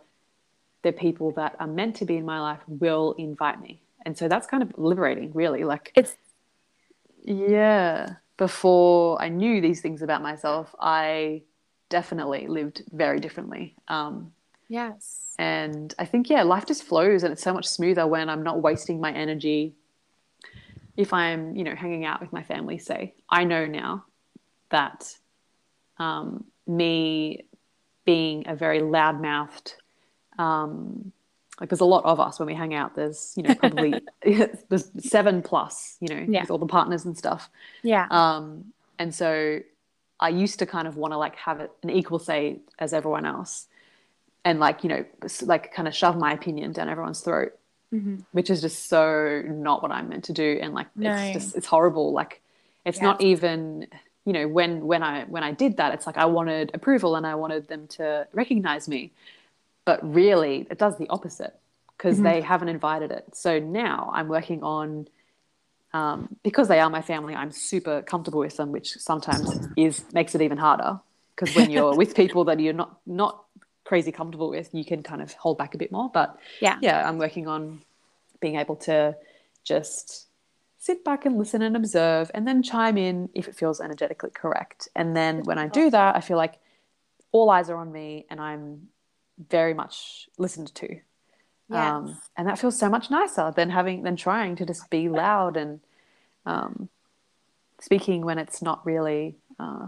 [0.84, 3.82] the people that are meant to be in my life will invite me.
[4.06, 5.64] And so that's kind of liberating, really.
[5.64, 6.16] Like It's
[7.24, 8.16] yeah.
[8.38, 11.44] Before I knew these things about myself, I
[11.90, 13.76] definitely lived very differently.
[13.88, 14.32] Um,
[14.68, 15.36] yes.
[15.38, 18.62] and I think, yeah, life just flows and it's so much smoother when I'm not
[18.62, 19.76] wasting my energy.
[20.98, 24.06] If I'm, you know, hanging out with my family, say, I know now
[24.70, 25.18] that
[26.02, 27.46] um, me
[28.06, 29.76] being a very loudmouthed,
[30.40, 31.12] um,
[31.60, 32.96] like there's a lot of us when we hang out.
[32.96, 34.02] There's, you know, probably
[34.70, 36.42] there's seven plus, you know, Yeah.
[36.42, 37.50] with all the partners and stuff.
[37.84, 38.08] Yeah.
[38.10, 39.60] Um, and so
[40.20, 43.26] I used to kind of want to like have it an equal say as everyone
[43.26, 43.68] else
[44.44, 45.06] and like, you know,
[45.44, 47.54] like kind of shove my opinion down everyone's throat,
[47.94, 48.24] Mhm.
[48.32, 50.58] which is just so not what I'm meant to do.
[50.62, 51.12] And like, No.
[51.12, 52.12] it's just, it's horrible.
[52.12, 52.42] Like,
[52.86, 53.04] it's Yeah.
[53.10, 53.86] not even,
[54.26, 57.26] you know when when i when i did that it's like i wanted approval and
[57.26, 59.12] i wanted them to recognize me.
[59.84, 61.56] But really it does the opposite
[61.98, 62.26] because mm-hmm.
[62.26, 63.36] they haven't invited it.
[63.36, 65.08] So now i'm working on
[65.94, 70.36] um, because they are my family i'm super comfortable with them which sometimes is makes
[70.36, 71.00] it even harder.
[71.36, 73.44] Because when you're with people that you're not not
[73.84, 76.10] crazy comfortable with you can kind of hold back a bit more.
[76.14, 76.78] But yeah.
[76.82, 77.82] yeah i'm working on
[78.40, 79.16] being able to
[79.64, 80.28] just
[80.82, 84.90] sit back and listen and observe and then chime in if it feels energetically correct.
[84.96, 86.56] And then when I do that, I feel like
[87.32, 88.88] all eyes are on me and I'm
[89.48, 90.88] very much listened to.
[91.70, 91.92] Yes.
[91.92, 95.56] Um, and that feels so much nicer than having than trying to just be loud
[95.56, 95.82] and
[96.48, 96.90] um,
[97.80, 99.86] speaking when it's not really uh,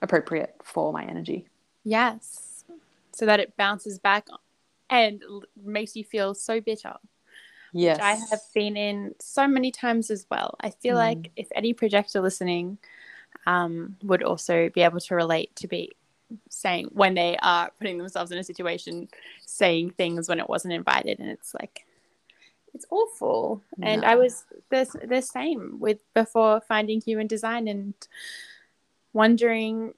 [0.00, 1.48] appropriate for my energy.
[1.84, 2.64] Yes,
[3.12, 4.26] so that it bounces back
[4.88, 5.22] and
[5.62, 6.94] makes you feel so bitter.
[7.72, 7.98] Yes.
[8.00, 10.56] I have been in so many times as well.
[10.60, 10.98] I feel mm.
[10.98, 12.78] like if any projector listening
[13.46, 15.92] um, would also be able to relate to be
[16.48, 19.08] saying when they are putting themselves in a situation,
[19.44, 21.86] saying things when it wasn't invited, and it's like
[22.74, 23.62] it's awful.
[23.76, 23.86] No.
[23.86, 27.94] And I was the the same with before finding human design and
[29.12, 29.94] wondering.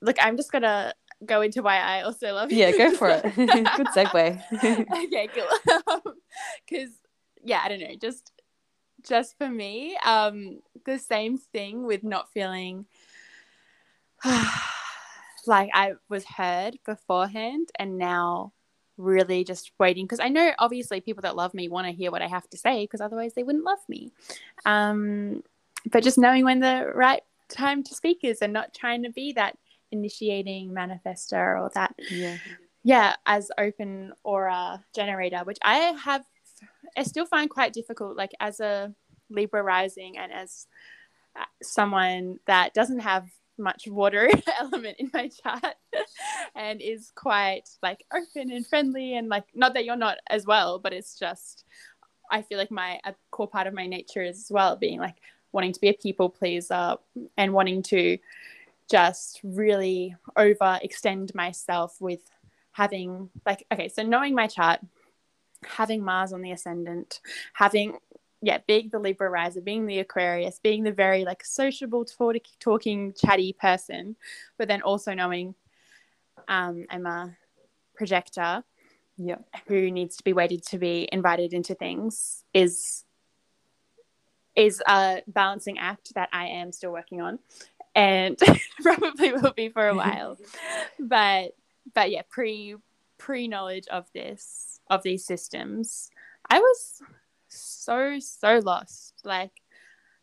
[0.00, 3.22] Look, I'm just gonna go into why I also love Yeah, go for it.
[3.34, 4.42] Good segue.
[5.04, 5.97] okay, cool.
[6.68, 6.90] Because
[7.44, 8.32] yeah, I don't know, just
[9.06, 12.86] just for me, um, the same thing with not feeling
[15.46, 18.52] like I was heard beforehand, and now
[18.96, 22.22] really just waiting because I know obviously people that love me want to hear what
[22.22, 24.10] I have to say because otherwise they wouldn't love me.
[24.66, 25.44] Um,
[25.90, 29.32] but just knowing when the right time to speak is and not trying to be
[29.32, 29.56] that
[29.90, 32.36] initiating manifester or that yeah
[32.84, 36.24] yeah as open aura generator which i have
[36.96, 38.92] i still find quite difficult like as a
[39.30, 40.66] libra rising and as
[41.38, 45.74] uh, someone that doesn't have much water element in my chart
[46.54, 50.78] and is quite like open and friendly and like not that you're not as well
[50.78, 51.64] but it's just
[52.30, 55.16] i feel like my a core part of my nature is as well being like
[55.52, 56.94] wanting to be a people pleaser
[57.36, 58.18] and wanting to
[58.90, 62.20] just really overextend myself with
[62.72, 64.80] having like okay so knowing my chart
[65.64, 67.20] having mars on the ascendant
[67.52, 67.96] having
[68.42, 73.12] yeah being the libra riser being the aquarius being the very like sociable talk- talking
[73.12, 74.16] chatty person
[74.56, 75.54] but then also knowing
[76.46, 77.36] um, i'm a
[77.94, 78.62] projector
[79.16, 83.04] yeah who needs to be waited to be invited into things is
[84.54, 87.38] is a balancing act that i am still working on
[87.98, 88.38] and
[88.82, 90.38] probably will be for a while.
[91.00, 91.52] but
[91.94, 92.76] but yeah, pre
[93.18, 96.10] pre knowledge of this of these systems,
[96.48, 97.02] I was
[97.48, 99.14] so so lost.
[99.24, 99.52] Like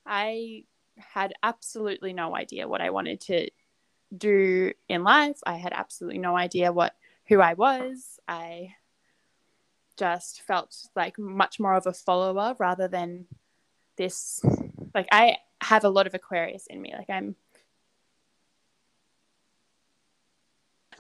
[0.06, 0.64] I
[0.98, 3.50] had absolutely no idea what I wanted to
[4.16, 5.40] do in life.
[5.46, 6.96] I had absolutely no idea what
[7.28, 8.20] who I was.
[8.28, 8.76] I
[9.98, 13.26] just felt like much more of a follower rather than
[13.98, 14.42] this
[14.94, 16.94] like I have a lot of Aquarius in me.
[16.96, 17.36] Like I'm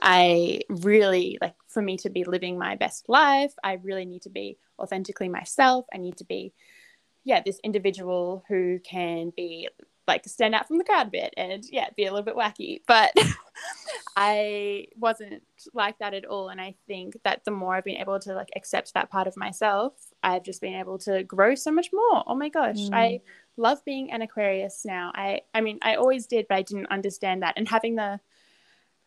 [0.05, 4.29] I really like for me to be living my best life, I really need to
[4.29, 5.85] be authentically myself.
[5.91, 6.53] I need to be,
[7.23, 9.67] yeah, this individual who can be
[10.07, 12.81] like stand out from the crowd a bit and yeah, be a little bit wacky.
[12.87, 13.13] But
[14.15, 15.41] I wasn't
[15.73, 16.49] like that at all.
[16.49, 19.35] And I think that the more I've been able to like accept that part of
[19.35, 22.23] myself, I've just been able to grow so much more.
[22.27, 22.77] Oh my gosh.
[22.77, 22.93] Mm.
[22.93, 23.21] I
[23.57, 25.11] love being an Aquarius now.
[25.15, 27.55] I I mean I always did, but I didn't understand that.
[27.57, 28.19] And having the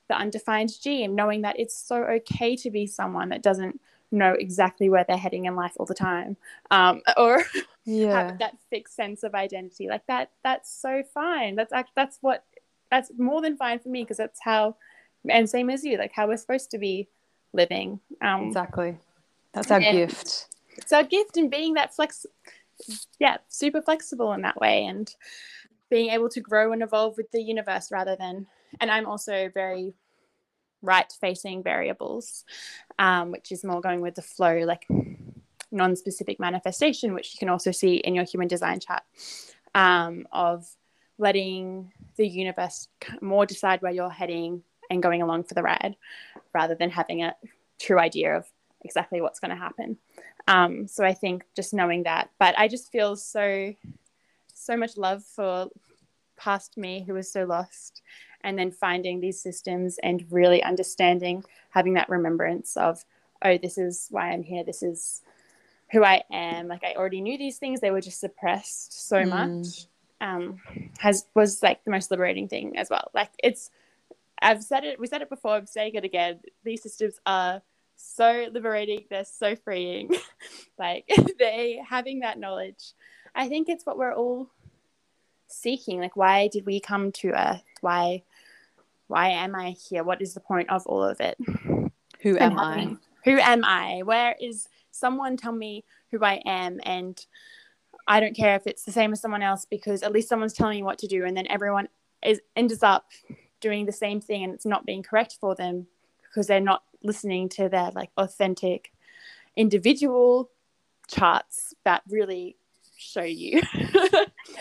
[0.08, 4.32] the undefined G and knowing that it's so okay to be someone that doesn't know
[4.32, 6.36] exactly where they're heading in life all the time
[6.70, 7.44] um, or
[7.84, 8.28] yeah.
[8.28, 9.88] have that fixed sense of identity.
[9.88, 11.56] Like that that's so fine.
[11.56, 12.44] That's that's what
[12.90, 14.76] that's more than fine for me because that's how
[15.28, 17.08] and same as you like how we're supposed to be
[17.52, 18.96] living um, exactly.
[19.52, 20.46] That's our gift.
[20.76, 22.24] It's our gift in being that flex
[23.18, 25.14] yeah super flexible in that way and
[25.90, 28.46] being able to grow and evolve with the universe rather than
[28.80, 29.94] and I'm also very
[30.82, 32.44] right facing variables,
[32.98, 34.86] um, which is more going with the flow, like
[35.70, 39.02] non specific manifestation, which you can also see in your human design chart
[39.74, 40.66] um, of
[41.18, 42.88] letting the universe
[43.20, 45.96] more decide where you're heading and going along for the ride
[46.54, 47.34] rather than having a
[47.78, 48.46] true idea of
[48.84, 49.98] exactly what's going to happen.
[50.46, 53.74] Um, so I think just knowing that, but I just feel so,
[54.54, 55.68] so much love for
[56.38, 58.00] past me who was so lost
[58.48, 63.04] and then finding these systems and really understanding having that remembrance of
[63.44, 65.22] oh this is why i'm here this is
[65.92, 69.28] who i am like i already knew these things they were just suppressed so mm.
[69.28, 69.86] much
[70.20, 70.60] um,
[70.98, 73.10] has was like the most liberating thing as well.
[73.14, 73.70] Like it's,
[74.40, 76.40] I've said it, we said it before, I'm saying it again.
[76.64, 77.62] These systems are
[77.96, 79.04] so liberating.
[79.10, 80.10] They're so freeing.
[80.78, 81.08] like
[81.38, 82.92] they having that knowledge.
[83.34, 84.48] I think it's what we're all
[85.48, 86.00] seeking.
[86.00, 87.62] Like, why did we come to Earth?
[87.80, 88.22] Why,
[89.08, 90.04] why am I here?
[90.04, 91.36] What is the point of all of it?
[92.22, 92.96] Who am I?
[93.24, 94.02] Who am I?
[94.04, 97.24] Where is someone tell me who I am and
[98.08, 100.78] I don't care if it's the same as someone else because at least someone's telling
[100.78, 101.88] you what to do, and then everyone
[102.24, 103.06] is ends up
[103.60, 105.86] doing the same thing, and it's not being correct for them
[106.22, 108.92] because they're not listening to their like authentic
[109.56, 110.50] individual
[111.06, 112.56] charts that really
[112.96, 113.60] show you.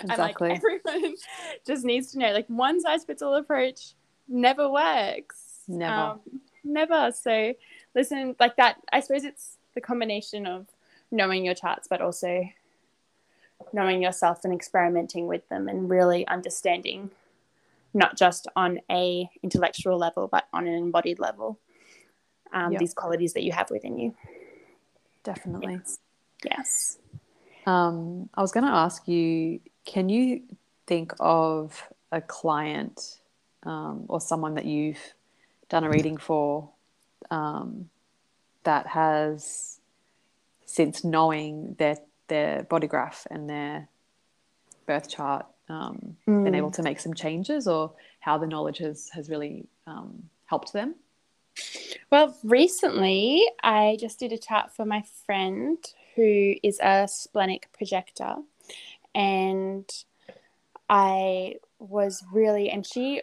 [0.03, 0.49] exactly.
[0.49, 1.15] like everyone
[1.65, 3.93] just needs to know like one size fits all approach
[4.27, 5.63] never works.
[5.67, 5.93] Never.
[5.93, 6.19] Um,
[6.63, 7.11] never.
[7.11, 7.53] So
[7.95, 8.77] listen, like that.
[8.91, 10.67] I suppose it's the combination of
[11.11, 12.43] knowing your charts, but also
[13.73, 17.11] knowing yourself and experimenting with them and really understanding
[17.93, 21.59] not just on a intellectual level but on an embodied level
[22.53, 22.79] um, yep.
[22.79, 24.15] these qualities that you have within you
[25.23, 25.99] definitely yes,
[26.45, 26.97] yes.
[27.65, 30.43] Um, i was going to ask you can you
[30.85, 33.19] think of a client
[33.63, 35.13] um, or someone that you've
[35.69, 36.69] done a reading for
[37.29, 37.89] um,
[38.63, 39.79] that has
[40.65, 43.87] since knowing their their body graph and their
[44.85, 46.43] birth chart um, mm.
[46.43, 50.73] been able to make some changes or how the knowledge has, has really um, helped
[50.73, 50.95] them?
[52.11, 55.77] Well, recently I just did a chart for my friend
[56.15, 58.35] who is a splenic projector,
[59.13, 59.89] and
[60.89, 63.21] I was really, and she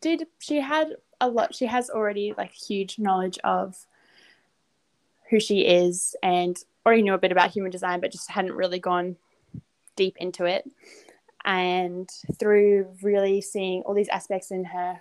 [0.00, 3.76] did, she had a lot, she has already like huge knowledge of
[5.30, 8.78] who she is and already knew a bit about human design, but just hadn't really
[8.78, 9.16] gone
[9.96, 10.68] deep into it.
[11.44, 12.08] And
[12.38, 15.00] through really seeing all these aspects in her,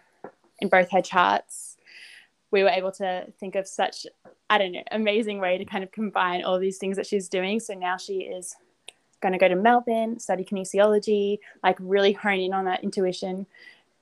[0.59, 1.77] in both her charts,
[2.51, 4.05] we were able to think of such,
[4.49, 7.59] I don't know, amazing way to kind of combine all these things that she's doing.
[7.59, 8.55] So now she is
[9.21, 13.45] going to go to Melbourne, study kinesiology, like really hone in on that intuition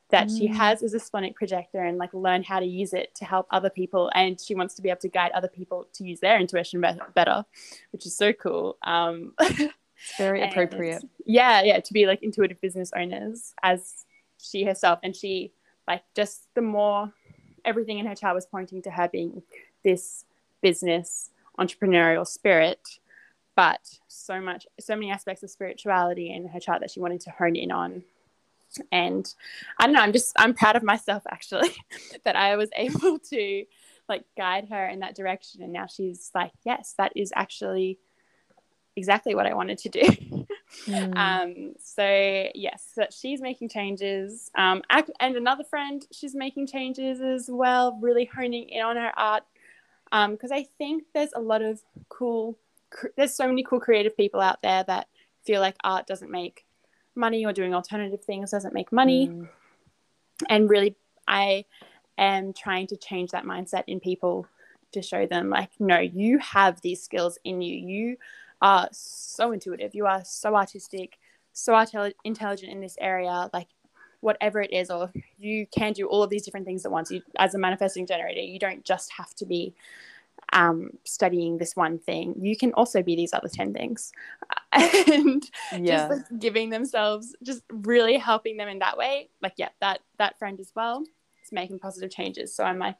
[0.10, 0.38] that mm.
[0.38, 3.48] she has as a splenic projector and like learn how to use it to help
[3.52, 6.40] other people and she wants to be able to guide other people to use their
[6.40, 7.44] intuition be- better
[7.92, 9.74] which is so cool um it's
[10.18, 14.06] very appropriate yeah yeah to be like intuitive business owners as
[14.40, 15.52] she herself and she
[15.88, 17.12] like just the more
[17.64, 19.42] everything in her chart was pointing to her being
[19.84, 20.26] this
[20.62, 23.00] business entrepreneurial spirit
[23.56, 27.32] but so much so many aspects of spirituality in her chart that she wanted to
[27.32, 28.04] hone in on
[28.92, 29.34] and
[29.80, 31.70] i don't know i'm just i'm proud of myself actually
[32.24, 33.66] that i was able to
[34.08, 35.62] like guide her in that direction.
[35.62, 38.00] And now she's like yes that is actually
[38.96, 40.04] exactly what i wanted to do.
[40.86, 41.18] Mm.
[41.18, 44.52] um so yes so she's making changes.
[44.56, 49.44] Um and another friend she's making changes as well really honing in on her art.
[50.12, 52.58] Um because i think there's a lot of cool
[52.90, 55.08] cr- there's so many cool creative people out there that
[55.46, 56.65] feel like art doesn't make
[57.16, 59.28] money or doing alternative things doesn't make money.
[59.28, 59.50] Mm.
[60.50, 60.96] And really,
[61.28, 61.66] I
[62.18, 64.48] am trying to change that mindset in people
[64.92, 67.76] to show them, like, no, you have these skills in you.
[67.76, 68.18] You
[68.62, 71.18] are so intuitive, you are so artistic,
[71.54, 71.74] so
[72.24, 73.50] intelligent in this area.
[73.54, 73.68] Like,
[74.22, 77.12] whatever it is, or you can do all of these different things at once.
[77.12, 79.74] You, as a manifesting generator, you don't just have to be
[80.56, 84.14] um, studying this one thing, you can also be these other 10 things.
[84.72, 86.08] and yeah.
[86.08, 89.30] just like giving themselves, just really helping them in that way.
[89.42, 91.04] Like, yeah, that, that friend as well
[91.44, 92.56] is making positive changes.
[92.56, 92.96] So I'm like,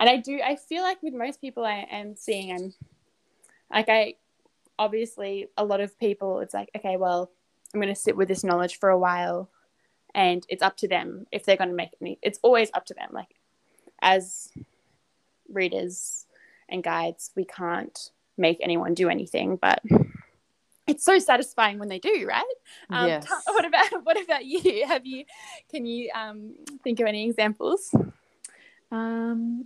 [0.00, 2.74] and I do, I feel like with most people I am seeing, I'm
[3.72, 4.14] like, I
[4.76, 7.30] obviously, a lot of people, it's like, okay, well,
[7.72, 9.48] I'm going to sit with this knowledge for a while
[10.16, 12.18] and it's up to them if they're going to make it.
[12.22, 13.10] It's always up to them.
[13.12, 13.36] Like,
[14.02, 14.50] as
[15.48, 16.26] readers,
[16.72, 19.82] and guides, we can't make anyone do anything, but
[20.86, 22.44] it's so satisfying when they do, right?
[22.90, 23.26] Um, yes.
[23.46, 24.86] What about what about you?
[24.86, 25.24] Have you?
[25.70, 27.94] Can you um, think of any examples?
[28.90, 29.64] Um,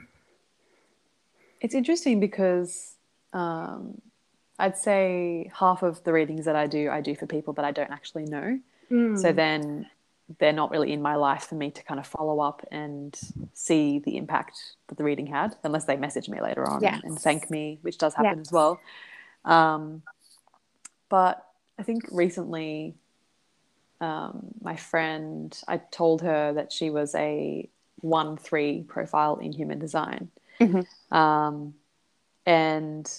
[1.61, 2.94] it's interesting because
[3.32, 4.00] um,
[4.59, 7.72] I'd say half of the readings that I do, I do for people that I
[7.72, 8.61] don't actually know.
[8.90, 9.18] Mm.
[9.18, 9.88] So then
[10.38, 13.18] they're not really in my life for me to kind of follow up and
[13.54, 14.58] see the impact
[14.88, 17.00] that the reading had, unless they message me later on yes.
[17.04, 18.48] and thank me, which does happen yes.
[18.48, 18.80] as well.
[19.44, 20.02] Um,
[21.08, 21.46] but
[21.78, 22.94] I think recently,
[24.00, 27.68] um, my friend, I told her that she was a
[28.00, 30.28] 1 3 profile in human design.
[30.60, 31.14] Mm-hmm.
[31.16, 31.74] Um,
[32.44, 33.10] and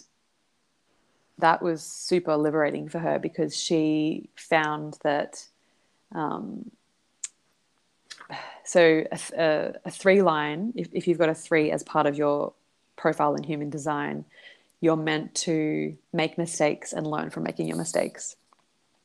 [1.39, 5.45] that was super liberating for her because she found that
[6.13, 6.71] um,
[8.67, 12.17] so a, a, a three line, if, if you've got a three as part of
[12.17, 12.53] your
[12.97, 14.25] profile in human design,
[14.81, 18.35] you're meant to make mistakes and learn from making your mistakes.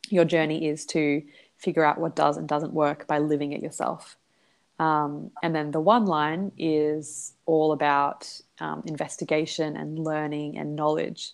[0.09, 1.23] Your journey is to
[1.59, 4.17] figure out what does and doesn't work by living it yourself.
[4.81, 11.33] Um, and then the one line is all about um, investigation and learning and knowledge.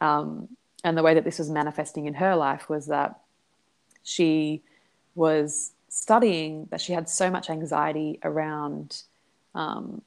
[0.00, 0.48] Um,
[0.84, 3.20] and the way that this was manifesting in her life was that
[4.04, 4.62] she
[5.14, 9.02] was studying that she had so much anxiety around
[9.54, 10.02] um,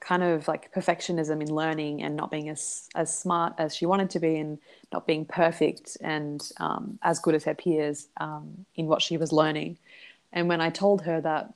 [0.00, 4.10] kind of like perfectionism in learning and not being as as smart as she wanted
[4.10, 4.58] to be and
[4.92, 9.32] not being perfect and um, as good as her peers um, in what she was
[9.32, 9.78] learning.
[10.32, 11.52] And when I told her that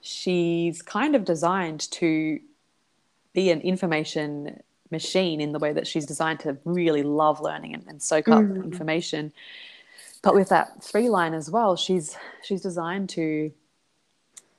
[0.00, 2.40] she's kind of designed to
[3.34, 7.84] be an information machine in the way that she's designed to really love learning and,
[7.88, 8.64] and soak up mm.
[8.64, 9.32] information.
[10.28, 13.50] But with that three line as well, she's she's designed to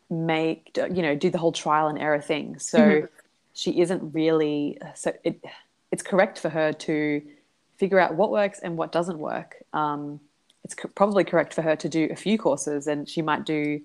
[0.09, 2.57] make you know do the whole trial and error thing.
[2.57, 3.05] So mm-hmm.
[3.53, 5.45] she isn't really so it
[5.91, 7.21] it's correct for her to
[7.77, 9.57] figure out what works and what doesn't work.
[9.71, 10.19] Um,
[10.63, 13.79] it's co- probably correct for her to do a few courses, and she might do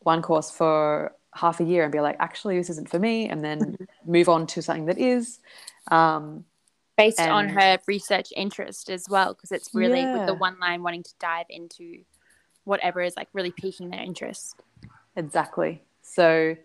[0.00, 3.44] one course for half a year and be like, actually, this isn't for me, and
[3.44, 4.10] then mm-hmm.
[4.10, 5.38] move on to something that is.
[5.92, 6.46] Um,
[7.00, 10.18] Based on her research interest as well, because it's really yeah.
[10.18, 12.00] with the one line wanting to dive into
[12.64, 14.56] whatever is like really piquing their interest.
[15.16, 15.82] Exactly.
[16.02, 16.56] So,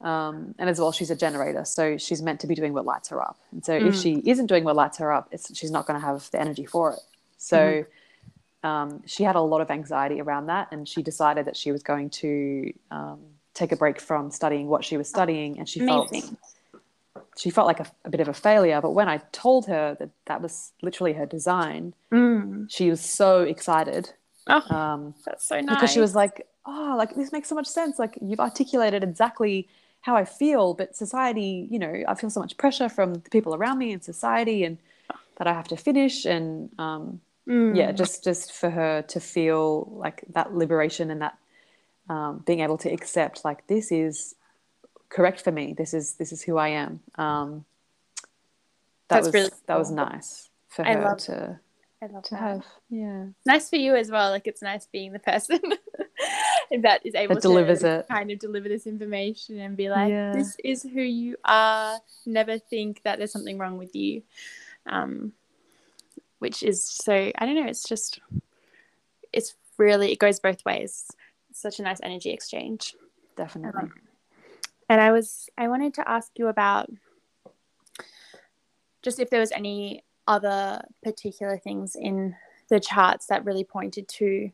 [0.00, 3.08] um, and as well, she's a generator, so she's meant to be doing what lights
[3.08, 3.38] her up.
[3.52, 3.88] And so, mm.
[3.88, 6.66] if she isn't doing what lights her up, she's not going to have the energy
[6.66, 7.00] for it.
[7.36, 7.58] So.
[7.58, 7.90] Mm-hmm
[8.64, 11.82] um, she had a lot of anxiety around that, and she decided that she was
[11.82, 13.20] going to um,
[13.52, 16.22] take a break from studying what she was studying, and she Amazing.
[16.22, 16.38] felt
[17.36, 18.80] she felt like a, a, bit of a failure.
[18.80, 22.66] But when I told her that that was literally her design, mm.
[22.70, 24.10] she was so excited.
[24.46, 25.74] Oh, um, that's so nice.
[25.74, 27.98] Because she was like, "Oh, like this makes so much sense.
[27.98, 29.68] Like you've articulated exactly."
[30.00, 33.54] how I feel, but society, you know, I feel so much pressure from the people
[33.54, 34.76] around me and society, and
[35.38, 36.26] that I have to finish.
[36.26, 37.76] And um, Mm.
[37.76, 41.36] Yeah, just just for her to feel like that liberation and that
[42.08, 44.34] um, being able to accept like this is
[45.14, 45.74] correct for me.
[45.76, 47.00] This is this is who I am.
[47.14, 47.64] Um,
[49.08, 49.58] that That's was really cool.
[49.66, 51.60] that was nice for I her to
[52.02, 52.40] I love to that.
[52.40, 52.64] have.
[52.90, 54.30] Yeah, nice for you as well.
[54.30, 55.60] Like it's nice being the person
[56.82, 58.08] that is able that delivers to it.
[58.08, 60.32] kind of deliver this information and be like, yeah.
[60.32, 61.98] this is who you are.
[62.26, 64.22] Never think that there's something wrong with you.
[64.86, 65.32] Um,
[66.40, 68.20] which is so I don't know, it's just
[69.32, 71.06] it's really it goes both ways.
[71.50, 72.94] It's such a nice energy exchange.
[73.36, 73.82] Definitely.
[73.84, 73.92] Um,
[74.88, 76.90] and I was I wanted to ask you about
[79.02, 82.34] just if there was any other particular things in
[82.70, 84.50] the charts that really pointed to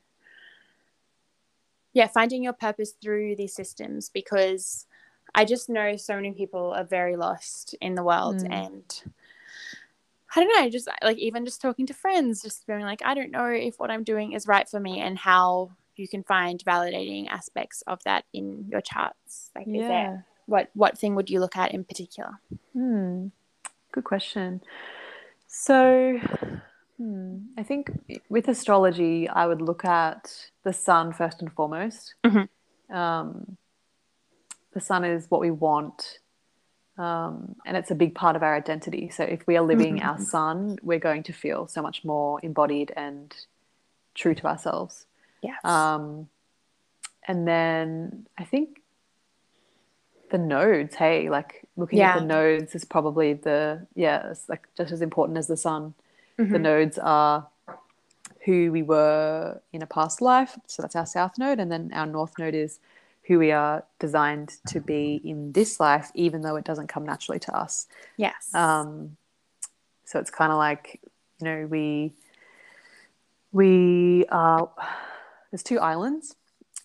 [1.93, 4.87] yeah finding your purpose through these systems because
[5.35, 8.51] i just know so many people are very lost in the world mm.
[8.51, 9.03] and
[10.35, 13.33] I don't know, just like even just talking to friends, just being like, I don't
[13.33, 17.29] know if what I'm doing is right for me and how you can find validating
[17.29, 19.51] aspects of that in your charts.
[19.55, 19.81] Like, yeah.
[19.81, 22.33] is there what what thing would you look at in particular?
[22.73, 23.29] Hmm.
[23.93, 24.63] Good question.
[25.47, 26.19] So,
[26.97, 27.91] hmm, I think
[28.29, 32.15] with astrology, I would look at the sun first and foremost.
[32.25, 32.95] Mm-hmm.
[32.95, 33.57] Um,
[34.73, 36.21] the sun is what we want
[37.01, 39.09] um, and it's a big part of our identity.
[39.09, 40.09] So if we are living mm-hmm.
[40.09, 43.35] our sun, we're going to feel so much more embodied and
[44.15, 45.07] true to ourselves.
[45.43, 45.65] Yes.
[45.65, 46.29] Um,
[47.27, 48.81] and then I think
[50.31, 52.15] the nodes, hey, like looking yeah.
[52.15, 55.95] at the nodes is probably the yeah, it's like just as important as the sun.
[56.39, 56.53] Mm-hmm.
[56.53, 57.47] The nodes are
[58.45, 60.59] who we were in a past life.
[60.67, 62.81] So that's our south node, and then our north node is
[63.25, 67.39] who we are designed to be in this life, even though it doesn't come naturally
[67.39, 67.87] to us.
[68.17, 68.53] Yes.
[68.55, 69.17] Um,
[70.05, 71.01] so it's kind of like,
[71.41, 72.13] you know, we
[73.53, 74.71] we are
[75.51, 76.37] there's two islands,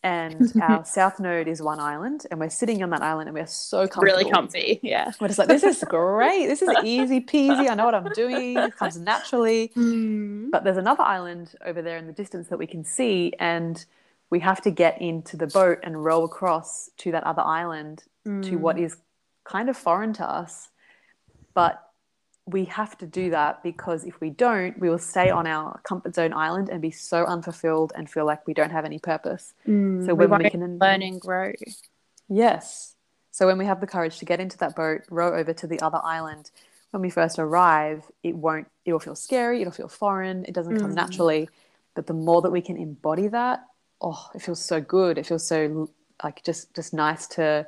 [0.04, 3.48] and our south node is one island, and we're sitting on that island, and we're
[3.48, 4.20] so comfortable.
[4.20, 5.12] Really comfy, yeah.
[5.20, 6.48] We're just like, this is great.
[6.48, 7.70] This is easy peasy.
[7.70, 8.58] I know what I'm doing.
[8.58, 9.72] It comes naturally.
[9.76, 10.52] Mm.
[10.52, 13.84] But there's another island over there in the distance that we can see, and
[14.30, 18.44] we have to get into the boat and row across to that other island mm.
[18.50, 18.98] to what is
[19.44, 20.70] kind of foreign to us.
[21.54, 21.85] But
[22.48, 26.14] we have to do that because if we don't, we will stay on our comfort
[26.14, 29.54] zone island and be so unfulfilled and feel like we don't have any purpose.
[29.68, 31.54] Mm, so when we, we can learn and grow.
[32.30, 32.96] Yes.
[33.32, 35.80] So when we have the courage to get into that boat, row over to the
[35.82, 36.52] other island,
[36.92, 38.68] when we first arrive, it won't.
[38.86, 39.60] It will feel scary.
[39.62, 40.46] It'll feel foreign.
[40.46, 40.96] It doesn't come mm.
[40.96, 41.50] naturally.
[41.96, 43.66] but the more that we can embody that,
[44.02, 45.18] oh, it feels so good.
[45.18, 45.90] It feels so
[46.24, 47.68] like just just nice to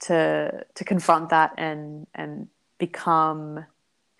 [0.00, 2.48] to to confront that and and
[2.78, 3.64] become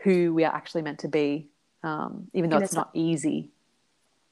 [0.02, 1.48] who we are actually meant to be,
[1.82, 3.50] um, even though it's not easy.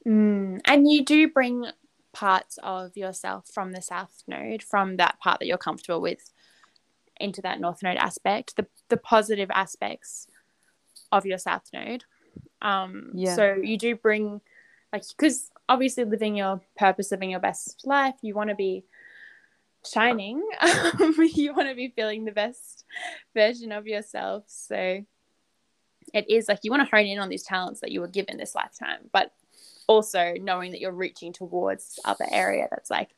[0.06, 0.60] Mm.
[0.66, 1.66] And you do bring
[2.12, 6.32] parts of yourself from the south node, from that part that you're comfortable with,
[7.18, 8.56] into that north node aspect.
[8.56, 10.26] The the positive aspects
[11.10, 12.04] of your south node.
[12.60, 13.34] Um, yeah.
[13.34, 14.40] So you do bring,
[14.92, 18.84] like, because obviously living your purpose, living your best life, you want to be
[19.90, 20.42] shining.
[21.34, 22.84] you want to be feeling the best
[23.34, 24.44] version of yourself.
[24.46, 25.04] So
[26.12, 28.36] it is like you want to hone in on these talents that you were given
[28.36, 29.32] this lifetime, but
[29.86, 33.10] also knowing that you're reaching towards other area that's like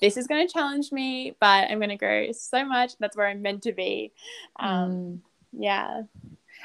[0.00, 3.26] this is going to challenge me but i'm going to grow so much that's where
[3.26, 4.12] i'm meant to be
[4.58, 5.20] um, mm.
[5.52, 6.02] yeah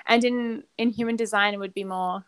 [0.06, 2.26] and in in human design it would be more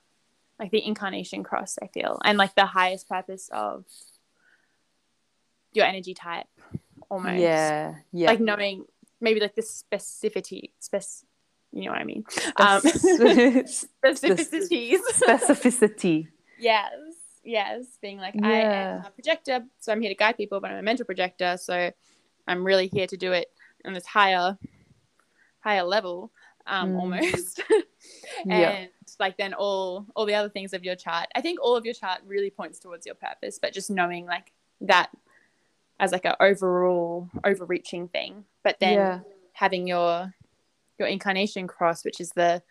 [0.59, 3.85] like the incarnation cross i feel and like the highest purpose of
[5.73, 6.47] your energy type
[7.09, 8.85] almost yeah yeah like knowing
[9.21, 11.03] maybe like the specificity spec
[11.71, 12.23] you know what i mean
[12.57, 12.81] um
[14.01, 16.27] specificities specificity
[16.59, 16.91] yes
[17.43, 18.47] yes being like yeah.
[18.47, 21.57] i am a projector so i'm here to guide people but i'm a mental projector
[21.57, 21.91] so
[22.47, 23.47] i'm really here to do it
[23.85, 24.57] on this higher
[25.61, 26.31] higher level
[26.69, 26.99] um, mm.
[26.99, 27.61] almost.
[28.49, 28.85] and yeah.
[29.19, 31.27] like then all all the other things of your chart.
[31.35, 34.53] I think all of your chart really points towards your purpose, but just knowing like
[34.81, 35.09] that
[35.99, 38.45] as like an overall overreaching thing.
[38.63, 39.19] But then yeah.
[39.53, 40.33] having your
[40.97, 42.61] your incarnation cross, which is the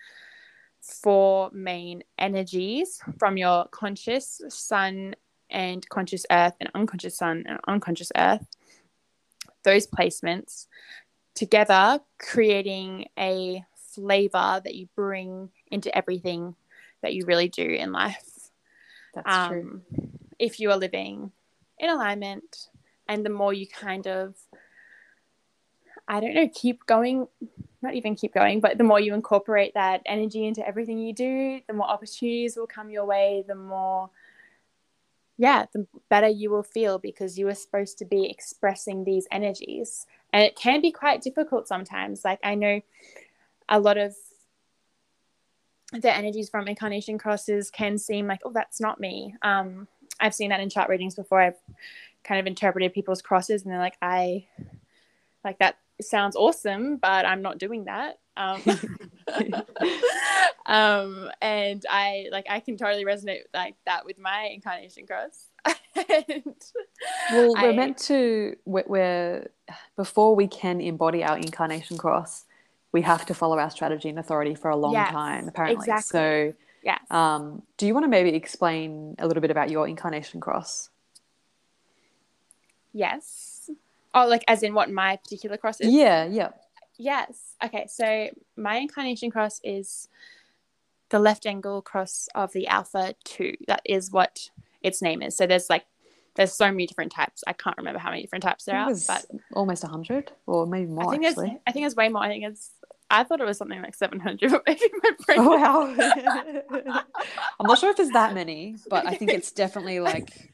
[0.82, 5.14] four main energies from your conscious sun
[5.50, 8.46] and conscious earth and unconscious sun and unconscious earth
[9.64, 10.66] those placements
[11.34, 13.62] together creating a
[13.94, 16.54] flavor that you bring into everything
[17.02, 18.50] that you really do in life.
[19.14, 19.82] That's um, true.
[20.38, 21.32] If you are living
[21.78, 22.68] in alignment,
[23.08, 24.34] and the more you kind of,
[26.06, 27.26] I don't know, keep going,
[27.82, 31.60] not even keep going, but the more you incorporate that energy into everything you do,
[31.66, 34.10] the more opportunities will come your way, the more
[35.40, 40.04] yeah, the better you will feel because you are supposed to be expressing these energies.
[40.32, 42.24] And it can be quite difficult sometimes.
[42.24, 42.80] Like, I know
[43.68, 44.16] a lot of
[45.92, 49.36] the energies from incarnation crosses can seem like, oh, that's not me.
[49.40, 49.86] Um,
[50.18, 51.40] I've seen that in chart readings before.
[51.40, 51.60] I've
[52.28, 54.46] kind of interpreted people's crosses, and they're like, I
[55.44, 58.18] like that sounds awesome, but I'm not doing that.
[58.36, 58.62] Um,
[60.66, 65.46] um, and I like I can totally resonate like that with my incarnation cross.
[65.96, 68.56] well, we're I, meant to.
[68.64, 69.50] We're, we're
[69.96, 72.44] before we can embody our incarnation cross
[72.92, 75.84] we have to follow our strategy and authority for a long yes, time, apparently.
[75.84, 76.18] Exactly.
[76.18, 77.00] So, yes.
[77.10, 80.90] Um, do you want to maybe explain a little bit about your incarnation cross?
[82.92, 83.70] Yes.
[84.14, 85.92] Oh, like as in what my particular cross is?
[85.92, 86.50] Yeah, yeah.
[86.96, 87.54] Yes.
[87.64, 87.86] Okay.
[87.88, 90.08] So my incarnation cross is
[91.10, 93.54] the left angle cross of the Alpha 2.
[93.66, 94.50] That is what
[94.82, 95.36] its name is.
[95.36, 95.84] So there's like
[96.34, 97.42] there's so many different types.
[97.46, 101.08] I can't remember how many different types there are, but almost 100 or maybe more
[101.08, 101.58] I think actually.
[101.66, 102.22] I think it's way more.
[102.22, 102.70] I think it's
[103.10, 105.38] I thought it was something like 700, but maybe my brain.
[105.38, 107.02] Oh, wow.
[107.60, 110.52] I'm not sure if there's that many, but I think it's definitely like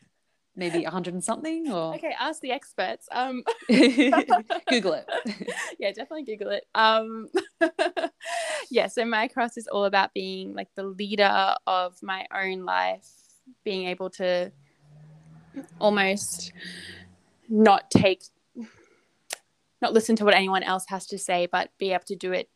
[0.57, 3.43] maybe 100 and something or okay ask the experts um
[4.69, 5.09] google it
[5.79, 7.29] yeah definitely google it um
[8.71, 13.09] yeah so my cross is all about being like the leader of my own life
[13.65, 14.51] being able to
[15.81, 16.53] almost
[17.49, 18.23] not take
[19.85, 22.49] not listen to what anyone else has to say, but be able to do it.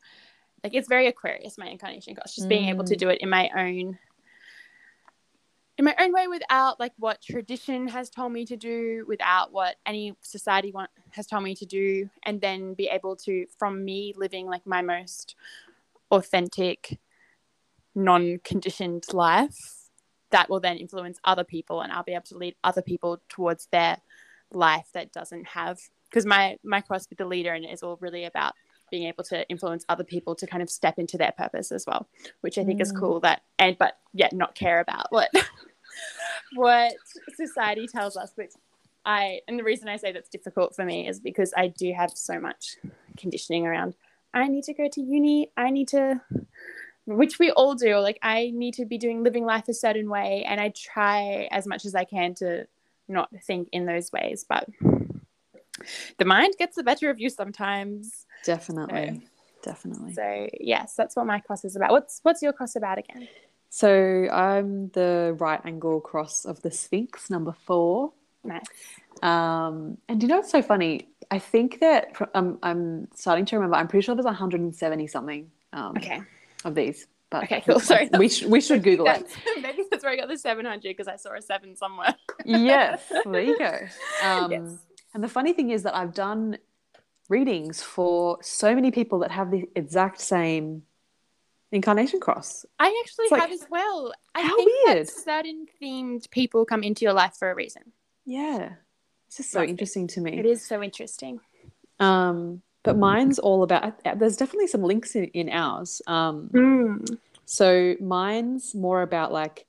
[0.64, 2.50] Like it's very Aquarius, my incarnation cross, just mm.
[2.50, 2.98] being able to mm.
[2.98, 3.98] do it in my own
[5.78, 9.76] in my own way without like what tradition has told me to do, without what
[9.86, 14.12] any society want, has told me to do, and then be able to, from me
[14.16, 15.36] living like my most
[16.10, 16.98] authentic,
[17.94, 19.88] non-conditioned life,
[20.30, 23.68] that will then influence other people, and I'll be able to lead other people towards
[23.70, 23.98] their
[24.50, 25.78] life that doesn't have
[26.10, 28.54] because my my cross with the leader and it is all really about
[28.90, 32.08] being able to influence other people to kind of step into their purpose as well,
[32.40, 32.82] which I think mm.
[32.82, 33.20] is cool.
[33.20, 35.30] That and but yet not care about what
[36.54, 36.94] what
[37.34, 38.52] society tells us, which
[39.04, 42.10] I and the reason I say that's difficult for me is because I do have
[42.14, 42.76] so much
[43.16, 43.96] conditioning around.
[44.34, 45.50] I need to go to uni.
[45.56, 46.20] I need to,
[47.06, 47.96] which we all do.
[47.98, 51.66] Like I need to be doing living life a certain way, and I try as
[51.66, 52.66] much as I can to
[53.08, 54.68] not think in those ways, but
[56.18, 58.26] the mind gets the better of you sometimes.
[58.44, 59.22] Definitely.
[59.22, 59.28] So,
[59.62, 60.14] Definitely.
[60.14, 61.90] So yes, that's what my cross is about.
[61.90, 63.28] What's what's your cross about again?
[63.70, 68.12] So I'm the right angle cross of the Sphinx, number four.
[68.44, 68.64] Nice.
[69.22, 71.08] Um, and you know what's so funny?
[71.30, 73.76] I think that um, I'm starting to remember.
[73.76, 76.22] I'm pretty sure there's 170 something um, Okay.
[76.64, 77.06] of these.
[77.30, 77.78] But Okay, cool.
[77.80, 78.08] Sorry.
[78.16, 79.26] we sh- we should Google it.
[79.60, 82.14] Maybe that's where I got the 700 because I saw a seven somewhere.
[82.46, 83.78] yes, there you go.
[84.24, 84.78] Um, Yes.
[85.14, 86.56] And the funny thing is that I've done
[87.28, 90.84] readings for so many people that have the exact same
[91.72, 92.64] incarnation cross.
[92.78, 94.12] I actually like, have as well.
[94.34, 95.06] I how think weird.
[95.06, 97.92] that certain themed people come into your life for a reason.
[98.24, 98.70] Yeah,
[99.26, 99.68] it's just so it.
[99.70, 100.38] interesting to me.
[100.38, 101.40] It is so interesting.
[102.00, 104.00] Um, but mine's all about.
[104.18, 106.00] There's definitely some links in, in ours.
[106.06, 107.18] Um, Mm.
[107.44, 109.66] so mine's more about like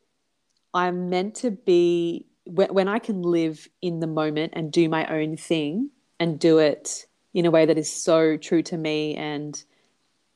[0.74, 5.06] I'm meant to be when, when I can live in the moment and do my
[5.08, 5.90] own thing
[6.20, 9.62] and do it in a way that is so true to me and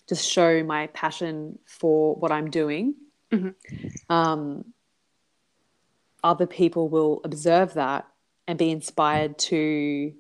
[0.08, 2.96] just show my passion for what I'm doing.
[3.32, 3.56] Mhm.
[4.10, 4.74] Um,
[6.24, 8.08] other people will observe that
[8.48, 10.14] and be inspired to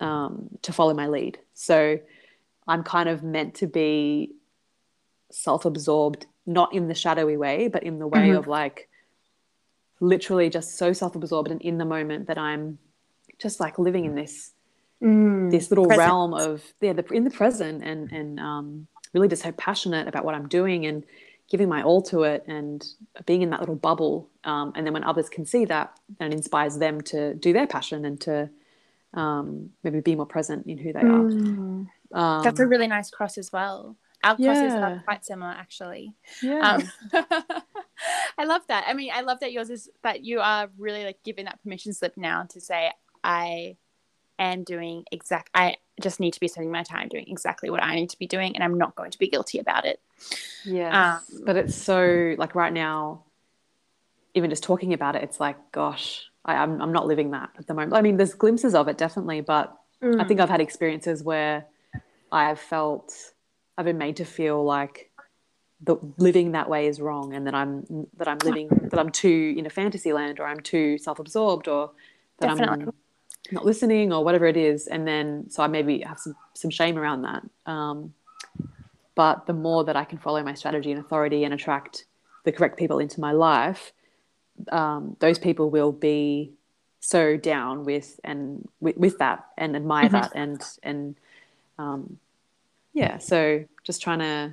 [0.00, 1.38] um, to follow my lead.
[1.54, 2.00] So
[2.66, 4.34] I'm kind of meant to be
[5.30, 8.38] self-absorbed, not in the shadowy way, but in the way Mhm.
[8.38, 8.88] of like
[10.00, 12.78] literally just so self-absorbed and in the moment that I'm
[13.38, 14.52] just like living in this
[15.04, 15.50] Mm.
[15.50, 16.08] this little Present.
[16.08, 20.24] realm of yeah, the, in the present and and um, really just so passionate about
[20.24, 21.04] what I'm doing and
[21.50, 22.82] giving my all to it and
[23.26, 24.30] being in that little bubble.
[24.44, 27.66] Um, and then when others can see that, then it inspires them to do their
[27.66, 28.48] passion and to
[29.12, 31.04] um, maybe be more present in who they are.
[31.04, 31.86] Mm.
[32.12, 33.96] Um, That's a really nice cross as well.
[34.24, 34.80] Our crosses Yeah.
[34.94, 36.14] are quite similar, actually.
[36.42, 36.78] yeah.
[36.78, 36.82] Um,
[38.38, 38.84] I love that.
[38.88, 41.92] I mean, I love that yours is that you are really like given that permission
[41.92, 42.90] slip now to say,
[43.22, 43.76] I
[44.38, 45.50] am doing exact.
[45.54, 48.26] I just need to be spending my time doing exactly what I need to be
[48.26, 50.00] doing, and I'm not going to be guilty about it.
[50.64, 51.16] Yeah.
[51.16, 53.24] Um, but it's so like right now,
[54.34, 57.66] even just talking about it, it's like, gosh, I, I'm I'm not living that at
[57.66, 57.94] the moment.
[57.94, 61.66] I mean, there's glimpses of it definitely, but I think I've had experiences where
[62.30, 63.14] I've felt
[63.78, 65.10] I've been made to feel like
[65.80, 69.54] the living that way is wrong, and that I'm that I'm living that I'm too
[69.56, 71.92] in a fantasy land, or I'm too self-absorbed, or
[72.38, 72.86] that Definitely.
[72.86, 72.92] I'm
[73.50, 74.86] not listening, or whatever it is.
[74.86, 77.42] And then so I maybe have some some shame around that.
[77.66, 78.14] Um,
[79.14, 82.06] but the more that I can follow my strategy and authority and attract
[82.44, 83.92] the correct people into my life,
[84.72, 86.52] um, those people will be
[87.00, 90.12] so down with and with, with that and admire Mhm.
[90.12, 91.16] that and and
[91.78, 92.18] um,
[92.92, 93.18] yeah.
[93.18, 94.52] So just trying to,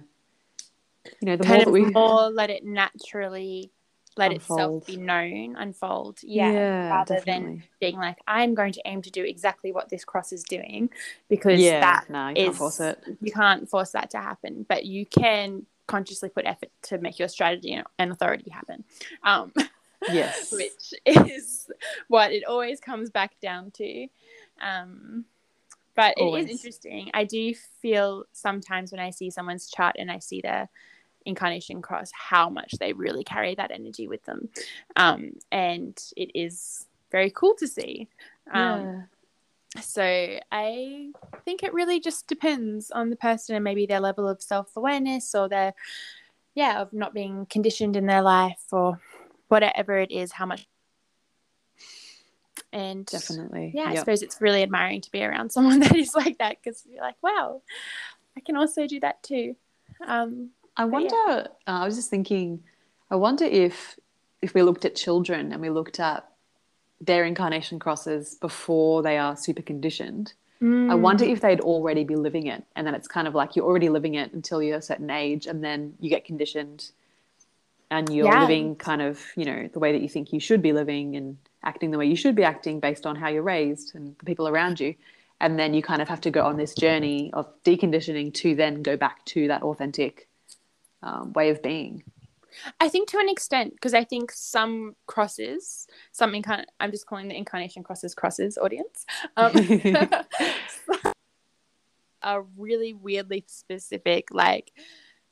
[1.21, 3.71] you know, the more kind that we more let it naturally
[4.17, 6.19] let itself be known, unfold.
[6.23, 7.43] Yeah, yeah, rather definitely.
[7.55, 10.89] than being like, I'm going to aim to do exactly what this cross is doing,
[11.29, 13.03] because yeah, that no, you can't force it.
[13.21, 17.27] you can't force that to happen, but you can consciously put effort to make your
[17.27, 18.83] strategy and- authority happen.
[19.23, 19.53] Um,
[20.11, 21.69] Yes, which is
[22.07, 24.07] what it always comes back down to.
[24.59, 25.25] Um,
[25.95, 26.45] but it Always.
[26.45, 27.11] is interesting.
[27.13, 30.69] I do feel sometimes when I see someone's chart and I see their
[31.25, 34.49] incarnation cross, how much they really carry that energy with them.
[34.95, 38.07] Um, and it is very cool to see.
[38.51, 39.07] Um,
[39.75, 39.81] yeah.
[39.81, 41.11] so I
[41.45, 45.35] think it really just depends on the person and maybe their level of self awareness
[45.35, 45.73] or their,
[46.55, 48.99] yeah, of not being conditioned in their life or
[49.47, 50.67] whatever it is, how much.
[52.73, 53.71] And definitely.
[53.75, 56.85] yeah, I suppose it's really admiring to be around someone that is like that because
[56.89, 57.61] you're like, wow,
[58.37, 59.55] I can also do that too.
[60.05, 60.51] Um,
[60.81, 61.15] I wonder.
[61.15, 61.47] yeah.
[61.67, 62.63] Uh, I was just thinking.
[63.09, 63.99] I wonder if
[64.41, 66.27] if we looked at children and we looked at
[67.01, 70.33] their incarnation crosses before they are super conditioned.
[70.87, 73.55] I mm, wonder if they'd already be living it, and then it's kind of like
[73.55, 76.91] you're already living it until you're a certain age, and then you get conditioned,
[77.89, 78.35] and you're Yeah.
[78.35, 81.37] living kind of you know the way that you think you should be living and
[81.63, 84.47] acting the way you should be acting based on how you're raised and the people
[84.47, 84.95] around you,
[85.39, 88.81] and then you kind of have to go on this journey of deconditioning to then
[88.81, 90.27] go back to that authentic
[91.03, 92.03] um, way of being.
[92.79, 97.27] I think to an extent, because I think some crosses, some incarn- I'm just calling
[97.27, 99.05] the incarnation crosses crosses audience,
[99.37, 99.53] um,
[102.21, 104.27] are really weirdly specific.
[104.31, 104.71] Like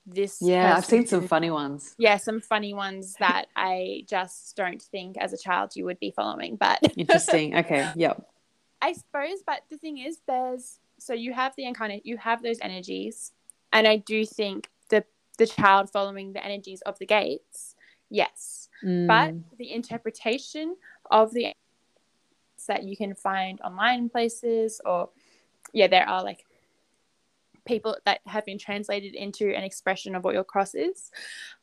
[0.05, 0.37] this.
[0.41, 1.95] Yeah, I've seen some funny ones.
[1.97, 6.11] Yeah, some funny ones that I just don't think as a child you would be
[6.11, 6.55] following.
[6.55, 7.55] But Interesting.
[7.57, 7.91] Okay.
[7.95, 8.25] Yep.
[8.81, 12.59] I suppose, but the thing is, there's so you have the incarnate, you have those
[12.61, 13.33] energies,
[13.73, 14.68] and I do think
[15.39, 17.75] the child following the energies of the gates,
[18.09, 19.43] yes, but Mm.
[19.57, 20.75] the interpretation
[21.09, 21.53] of the
[22.67, 25.09] that you can find online places or
[25.73, 26.45] yeah there are like
[27.65, 31.11] people that have been translated into an expression of what your cross is.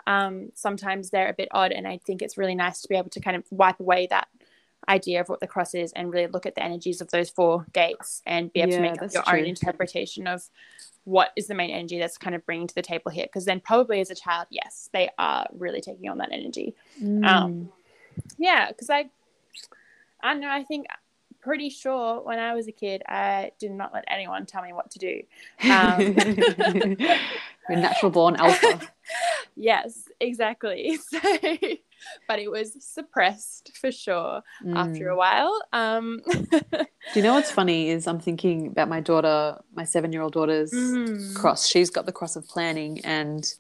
[0.07, 3.11] Um, sometimes they're a bit odd, and I think it's really nice to be able
[3.11, 4.29] to kind of wipe away that
[4.89, 7.67] idea of what the cross is and really look at the energies of those four
[7.73, 9.41] gates and be able yeah, to make up your true.
[9.41, 10.49] own interpretation of
[11.07, 13.25] what is the main energy that's kind of bringing to the table here?
[13.25, 16.75] Because then probably as a child yes they are really taking on that energy.
[17.03, 17.27] Mm.
[17.27, 17.69] um
[18.39, 19.09] yeah because i
[20.23, 20.87] i don't know i think
[21.41, 24.91] pretty sure when i was a kid i did not let anyone tell me what
[24.91, 25.23] to do.
[25.71, 26.97] Um,
[27.81, 28.81] natural born alpha.
[29.59, 30.99] Yes exactly.
[31.09, 31.19] So
[32.29, 34.77] but it was suppressed for sure mm.
[34.77, 35.19] after a mm.
[35.19, 35.63] while.
[35.73, 40.23] Um, Do you know what's funny is I'm thinking about my daughter, my seven year
[40.23, 41.35] old daughter's mm.
[41.35, 41.67] cross.
[41.67, 43.53] She's got the cross of planning, and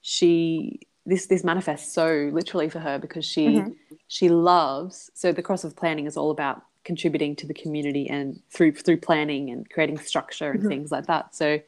[0.00, 3.72] she this this manifests so literally for her because she mm-hmm.
[4.08, 5.10] she loves.
[5.14, 8.98] So the cross of planning is all about contributing to the community and through through
[8.98, 10.68] planning and creating structure and mm-hmm.
[10.68, 11.34] things like that.
[11.34, 11.60] So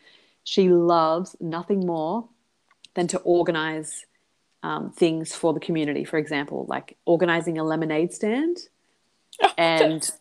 [0.45, 2.28] she loves nothing more
[2.95, 4.07] than to organize
[4.62, 6.04] um, things for the community.
[6.04, 8.58] For example, like organizing a lemonade stand.
[9.42, 10.18] Oh, and so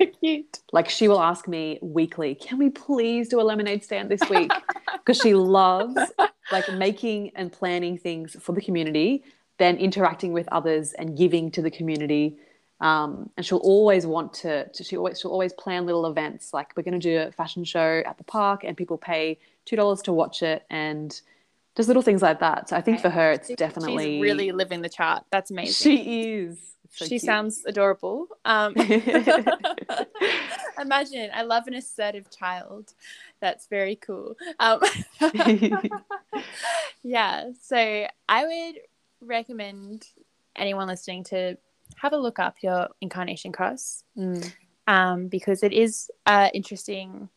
[0.72, 4.50] like she will ask me weekly, can we please do a lemonade stand this week?
[4.94, 6.00] Because she loves
[6.54, 9.26] like making and planning things for the community,
[9.58, 12.38] then interacting with others and giving to the community.
[12.80, 16.72] Um, and she'll always want to, to she always she'll always plan little events like
[16.78, 20.02] we're going to do a fashion show at the park and people pay two dollars
[20.04, 21.20] to watch it and
[21.76, 22.70] just little things like that.
[22.70, 25.24] So I think for her, it's definitely She's really living the chart.
[25.32, 25.74] That's amazing.
[25.74, 26.60] She is.
[26.92, 27.22] So she cute.
[27.22, 28.28] sounds adorable.
[28.46, 28.74] Um,
[30.80, 32.94] imagine, I love an assertive child.
[33.42, 34.36] That's very cool.
[34.60, 34.82] Um,
[37.04, 38.80] yeah, so I would
[39.22, 40.08] recommend
[40.56, 41.58] anyone listening to
[41.98, 44.52] have a look up your incarnation cross mm.
[44.88, 47.30] um, because it is an interesting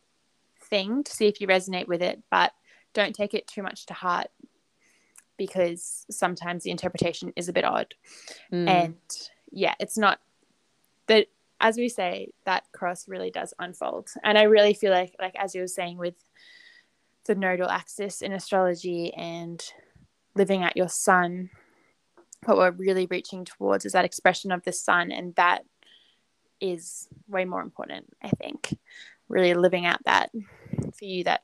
[0.62, 2.22] thing to see if you resonate with it.
[2.30, 2.52] But
[2.94, 4.28] don't take it too much to heart
[5.36, 7.94] because sometimes the interpretation is a bit odd.
[8.52, 8.68] Mm.
[8.68, 8.96] And
[9.50, 10.20] yeah, it's not
[11.06, 11.26] that
[11.60, 14.10] as we say, that cross really does unfold.
[14.24, 16.16] And I really feel like like as you were saying with
[17.24, 19.62] the nodal axis in astrology and
[20.34, 21.50] living at your sun,
[22.44, 25.64] what we're really reaching towards is that expression of the sun and that
[26.60, 28.76] is way more important, I think.
[29.28, 30.30] Really living out that
[30.96, 31.42] for you that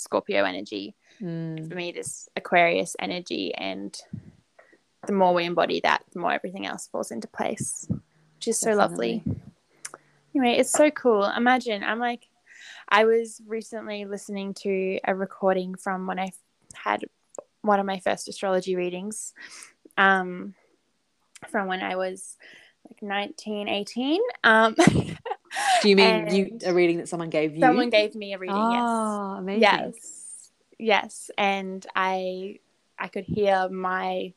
[0.00, 0.94] Scorpio energy.
[1.20, 1.68] Mm.
[1.68, 3.54] For me, this Aquarius energy.
[3.54, 3.96] And
[5.06, 8.76] the more we embody that, the more everything else falls into place, which is so
[8.76, 9.22] Definitely.
[9.26, 9.40] lovely.
[10.34, 11.24] Anyway, it's so cool.
[11.24, 12.26] Imagine, I'm like,
[12.88, 16.32] I was recently listening to a recording from when I
[16.74, 17.04] had
[17.62, 19.32] one of my first astrology readings
[19.96, 20.54] um,
[21.48, 22.36] from when I was
[22.88, 24.20] like 19, 18.
[24.44, 24.76] Um,
[25.82, 27.60] Do you mean you a reading that someone gave you?
[27.60, 28.56] Someone gave me a reading.
[28.56, 28.82] Oh, yes.
[28.86, 29.62] Ah, amazing.
[29.62, 32.58] Yes, yes, and I
[32.98, 34.34] I could hear my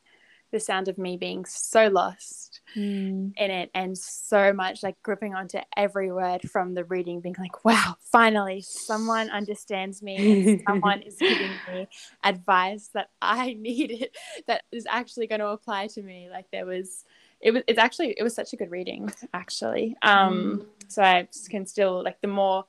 [0.53, 3.33] the sound of me being so lost mm.
[3.35, 7.65] in it and so much like gripping onto every word from the reading being like
[7.65, 11.87] wow finally someone understands me someone is giving me
[12.23, 14.09] advice that i needed
[14.45, 17.03] that is actually going to apply to me like there was
[17.43, 19.95] it was it's actually it was such a good reading actually.
[20.01, 20.65] Um mm.
[20.87, 22.65] so i can still like the more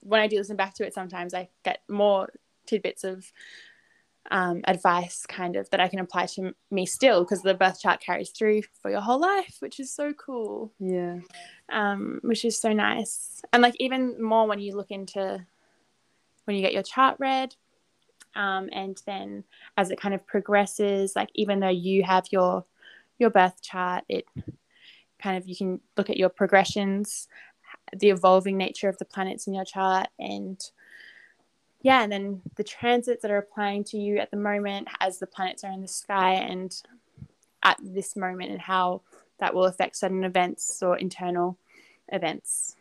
[0.00, 2.30] when i do listen back to it sometimes i get more
[2.66, 3.30] tidbits of
[4.30, 8.00] um, advice kind of that i can apply to me still because the birth chart
[8.00, 10.72] carries through for your whole life which is so cool.
[10.78, 11.20] Yeah.
[11.70, 13.42] Um which is so nice.
[13.52, 15.46] And like even more when you look into
[16.44, 17.54] when you get your chart read
[18.34, 19.44] um, and then
[19.76, 22.64] as it kind of progresses like even though you have your
[23.18, 24.04] your birth chart.
[24.08, 24.26] It
[25.18, 27.28] kind of you can look at your progressions,
[27.96, 30.60] the evolving nature of the planets in your chart, and
[31.82, 35.26] yeah, and then the transits that are applying to you at the moment as the
[35.26, 36.82] planets are in the sky and
[37.62, 39.02] at this moment, and how
[39.38, 41.58] that will affect certain events or internal
[42.12, 42.76] events.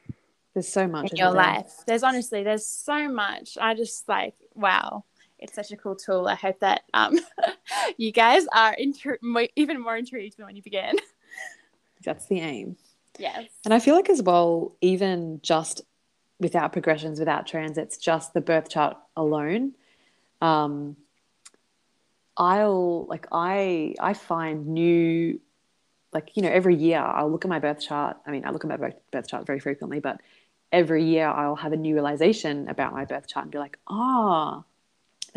[0.54, 1.42] There's so much in your there?
[1.42, 1.72] life.
[1.86, 3.58] There's honestly, there's so much.
[3.62, 5.04] I just like, wow,
[5.40, 6.28] it's such a cool tool.
[6.28, 7.20] I hope that um,
[7.98, 8.76] you guys are
[9.56, 10.96] even more intrigued than when you began.
[12.04, 12.78] That's the aim.
[13.20, 13.46] Yes.
[13.66, 15.82] And I feel like as well, even just
[16.40, 19.74] without progressions, without transits, just the birth chart alone,
[20.42, 20.96] um,
[22.38, 25.40] I'll like I I find new
[26.14, 28.18] like you know every year I'll look at my birth chart.
[28.26, 30.22] I mean, I look at my birth chart very frequently, but
[30.72, 34.60] every year I'll have a new realization about my birth chart and be like, ah,
[34.60, 34.66] oh,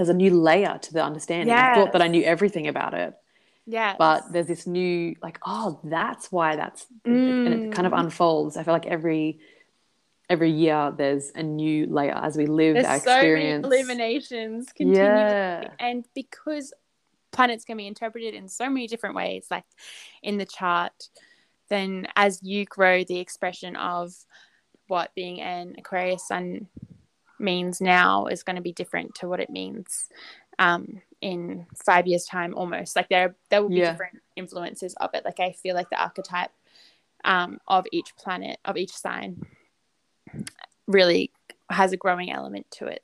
[0.01, 1.49] there's a new layer to the understanding.
[1.49, 1.73] Yes.
[1.73, 3.13] I thought that I knew everything about it.
[3.67, 3.97] Yeah.
[3.99, 7.47] But there's this new, like, oh, that's why that's, mm.
[7.47, 8.01] and it kind of mm.
[8.01, 8.57] unfolds.
[8.57, 9.41] I feel like every,
[10.31, 13.67] every year there's a new layer as we live There's our so many experience.
[13.67, 15.03] illuminations continue.
[15.03, 15.69] Yeah.
[15.79, 16.73] And because
[17.31, 19.65] planets can be interpreted in so many different ways, like
[20.23, 21.11] in the chart,
[21.69, 24.15] then as you grow the expression of
[24.87, 26.69] what being an Aquarius sun
[27.41, 30.09] means now is going to be different to what it means
[30.59, 32.95] um, in five years' time, almost.
[32.97, 33.93] Like there, there will be Yeah.
[33.93, 35.25] different influences of it.
[35.25, 36.51] Like I feel like the archetype
[37.25, 39.45] um, of each planet, of each sign,
[40.87, 41.31] really
[41.71, 43.03] has a growing element to it.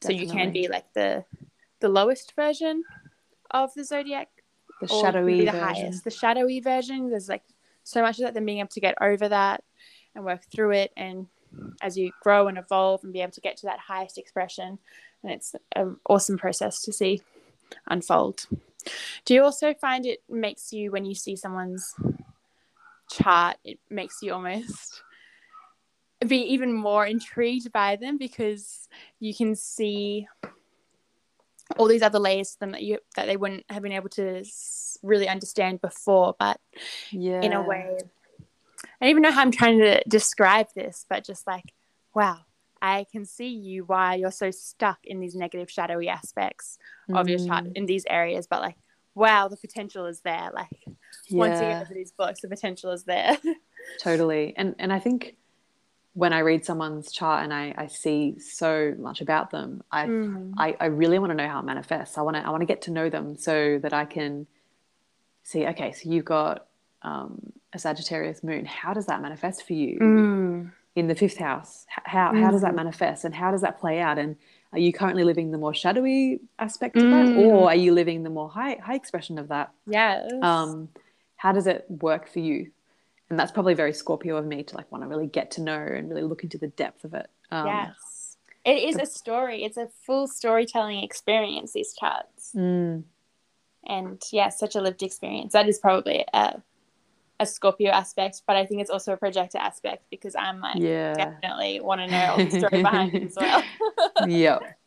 [0.00, 1.24] So you can be like the
[1.80, 2.84] the lowest version
[3.50, 4.28] of the zodiac
[4.80, 5.60] the shadowy the version.
[5.60, 7.10] highest, the shadowy version.
[7.10, 7.42] There's like
[7.84, 9.64] so much of that, then being able to get over that
[10.14, 11.26] and work through it, and
[11.80, 14.78] as you grow and evolve and be able to get to that highest expression,
[15.22, 17.22] and it's an awesome process to see
[17.86, 18.46] unfold.
[19.24, 21.94] Do you also find it makes you when you see someone's
[23.10, 25.02] chart, it makes you almost
[26.26, 28.88] be even more intrigued by them because
[29.20, 30.26] you can see
[31.76, 34.42] all these other layers to them that you that they wouldn't have been able to
[35.02, 36.58] really understand before but
[37.12, 37.40] yeah.
[37.42, 37.98] in a way
[39.00, 41.72] i don't even know how i'm trying to describe this but just like
[42.14, 42.38] wow
[42.80, 46.78] i can see you why you're so stuck in these negative shadowy aspects
[47.14, 48.76] of your chart Mm, in these areas but like
[49.14, 50.50] wow the potential is there.
[50.54, 50.68] Like
[51.32, 53.36] once you get into these books the potential is there.
[54.00, 54.54] Totally.
[54.56, 55.34] And and i think
[56.14, 60.52] when i read someone's chart and i i see so much about them i Mm.
[60.56, 62.16] i, I really want to know how it manifests.
[62.18, 64.46] I want to i want to get to know them so that i can
[65.42, 66.66] see okay so you've got
[67.02, 70.72] um, a sagittarius moon how does that manifest for you Mm.
[70.94, 71.86] in the fifth house?
[71.88, 72.76] How how does that Mhm.
[72.76, 74.18] manifest and how does that play out?
[74.18, 74.36] And
[74.72, 77.36] are you currently living the more shadowy aspect of that Mm.
[77.36, 79.70] or are you living the more high high expression of that?
[79.86, 80.32] Yes.
[80.42, 80.88] Um,
[81.36, 82.70] how does it work for you?
[83.30, 85.78] And that's probably very scorpio of me to like want to really get to know
[85.78, 87.28] and really look into the depth of it.
[87.50, 88.36] Um, yes.
[88.64, 89.62] It is a story.
[89.64, 93.02] It's a full storytelling experience these charts mm,
[93.86, 95.52] and yeah such a lived experience.
[95.52, 96.60] That is probably a,
[97.40, 101.14] a scorpio aspect but i think it's also a projector aspect because i'm like yeah.
[101.14, 103.62] definitely want to know all the story behind it as well.
[104.26, 104.62] Yep.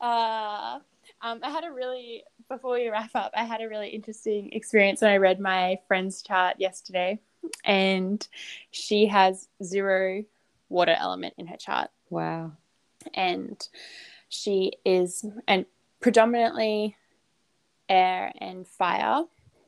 [0.00, 0.80] Uh,
[1.20, 5.00] um, i had a really before we wrap up i had a really interesting experience
[5.02, 7.20] when i read my friend's chart yesterday
[7.64, 8.26] and
[8.70, 10.24] she has zero
[10.68, 11.90] water element in her chart.
[12.10, 12.52] Wow.
[13.14, 13.60] And
[14.28, 15.66] she is and
[16.00, 16.96] predominantly
[17.88, 19.24] air and fire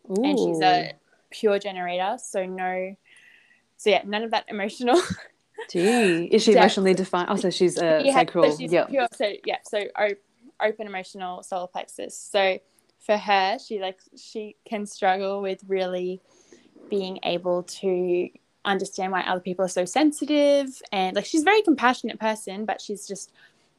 [0.09, 1.04] and she's a Ooh,
[1.41, 2.95] pure generator so no
[3.77, 5.01] so yeah none of that emotional.
[5.71, 6.63] Gee is she depth.
[6.63, 9.81] emotionally defined oh so she's a Yeah, sacral so she's yep pure so yeah so
[9.99, 12.17] o- open emotional solar plexus.
[12.17, 12.59] So
[13.01, 16.21] for her she like she can struggle with really
[16.89, 18.29] being able to
[18.65, 22.81] understand why other people are so sensitive and like she's a very compassionate person but
[22.81, 23.31] she's just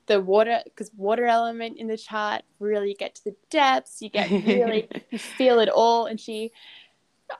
[0.07, 4.29] the water because water element in the chart really get to the depths you get
[4.45, 6.51] really you feel it all and she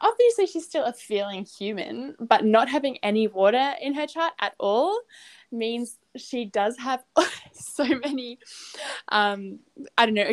[0.02, 4.54] obviously she's still a feeling human but not having any water in her chart at
[4.60, 5.00] all
[5.52, 7.04] means she does have
[7.54, 8.40] so many
[9.10, 9.60] um
[9.98, 10.32] i don't know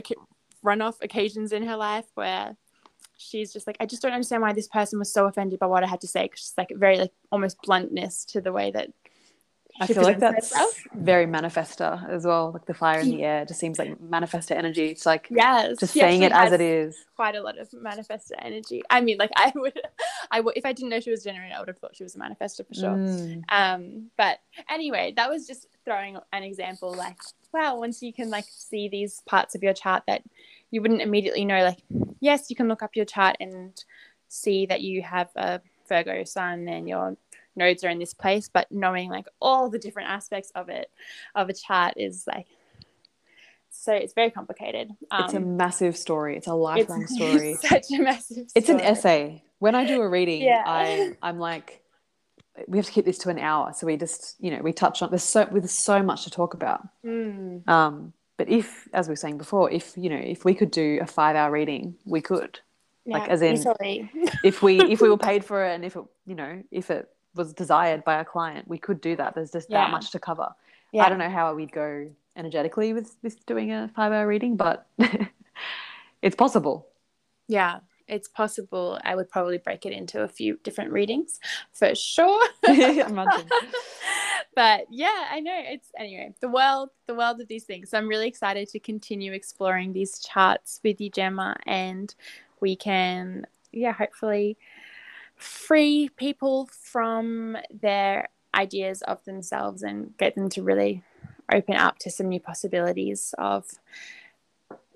[0.65, 2.57] runoff occasions in her life where
[3.19, 5.85] she's just like i just don't understand why this person was so offended by what
[5.85, 6.27] i had to say.
[6.29, 8.91] 'cause she's like very like almost bluntness to the way that
[9.81, 10.87] I feel like that's herself.
[10.95, 12.53] very manifestor as well.
[12.53, 14.87] Like the fire in the air just seems like manifestor energy.
[14.91, 16.97] It's like yes just saying it as it is.
[17.17, 19.81] quite a lot of manifestor energy i mean like i would
[20.31, 22.15] i would if i didn't know she was generator i would have thought she was
[22.15, 24.39] a manifestor for sure Mm, um but
[24.71, 27.19] anyway that was just throwing an example like
[27.53, 30.23] wow once you can like see these parts of your chart that
[30.71, 31.79] you wouldn't immediately know like
[32.21, 33.85] yes you can look up your chart and
[34.29, 37.17] see that you have a virgo sun and your
[37.57, 40.91] nodes are in this place but knowing like all the different aspects of it
[41.35, 42.47] of a chart is like
[43.71, 46.37] so it's very complicated um, it's a massive story.
[46.37, 47.53] It's a it's, lifelong story.
[47.53, 48.47] it's such a massive story.
[48.55, 49.43] It's an essay.
[49.61, 50.63] When I do a reading, Yeah.
[50.67, 51.83] I I'm like,
[52.69, 53.73] we have to keep this to an hour.
[53.75, 56.55] So we just, you know, we touch on there's so with so much to talk
[56.55, 56.87] about.
[57.05, 60.71] Mm, Um, but if, as we were saying before, if you know, if we could
[60.71, 62.61] do a five hour reading, we could.
[63.07, 64.11] Like, yeah, as in- easily.
[64.45, 67.09] If we if we were paid for it and if it you know if it
[67.35, 69.35] was desired by a client, we could do that.
[69.35, 69.85] There's just Yeah.
[69.85, 70.55] that much to cover.
[70.93, 71.05] yeah.
[71.05, 74.87] I don't know how we'd go energetically with with doing a five hour reading, but
[76.23, 76.89] it's possible.
[77.49, 78.99] Yeah, it's possible.
[79.05, 81.41] I would probably break it into a few different readings
[81.73, 82.43] for sure.
[82.69, 83.49] Imagine.
[84.55, 87.91] but yeah, I know it's anyway the world, the world of these things.
[87.91, 92.15] So I'm really excited to continue exploring these charts with you, Jemma, and
[92.61, 94.57] we can, yeah, hopefully
[95.43, 101.03] free people from their ideas of themselves and get them to really
[101.53, 103.67] open up to some new possibilities of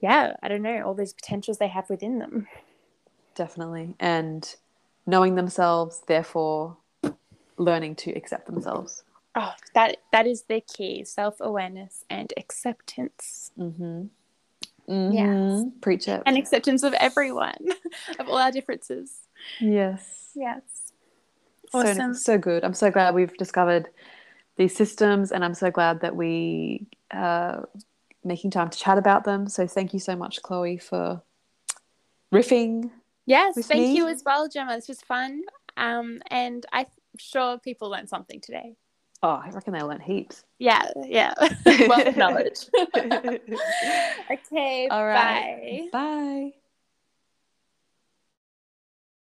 [0.01, 2.47] yeah i don't know all these potentials they have within them
[3.35, 4.57] definitely and
[5.07, 6.77] knowing themselves therefore
[7.57, 14.05] learning to accept themselves oh that that is the key self-awareness and acceptance mm-hmm.
[14.89, 15.13] Mm-hmm.
[15.13, 15.65] Yes.
[15.81, 16.23] Preach it.
[16.27, 17.57] And acceptance of everyone,
[18.19, 19.13] of all our differences.
[19.61, 20.26] Yes.
[20.37, 20.93] Yes.
[21.75, 22.15] Awesome.
[22.15, 22.63] So, so good.
[22.63, 23.89] I'm so glad we've discovered
[24.57, 27.79] these systems and I'm so glad that we are uh,
[28.23, 29.49] making time to chat about them.
[29.49, 31.23] So thank you so much, Chloe, for
[32.33, 32.91] riffing.
[33.25, 33.97] Yes, thank me.
[33.97, 34.77] you as well, Jemma.
[34.77, 35.43] This was fun.
[35.77, 36.87] Um, and I'm
[37.19, 38.77] sure people learned something today.
[39.23, 40.45] Oh, I reckon they learned heaps.
[40.59, 41.35] Yeah, yeah.
[41.89, 42.67] Wealth knowledge.
[44.31, 44.89] okay.
[44.91, 45.89] All right.
[45.93, 46.53] Bye.
[46.53, 46.53] Bye.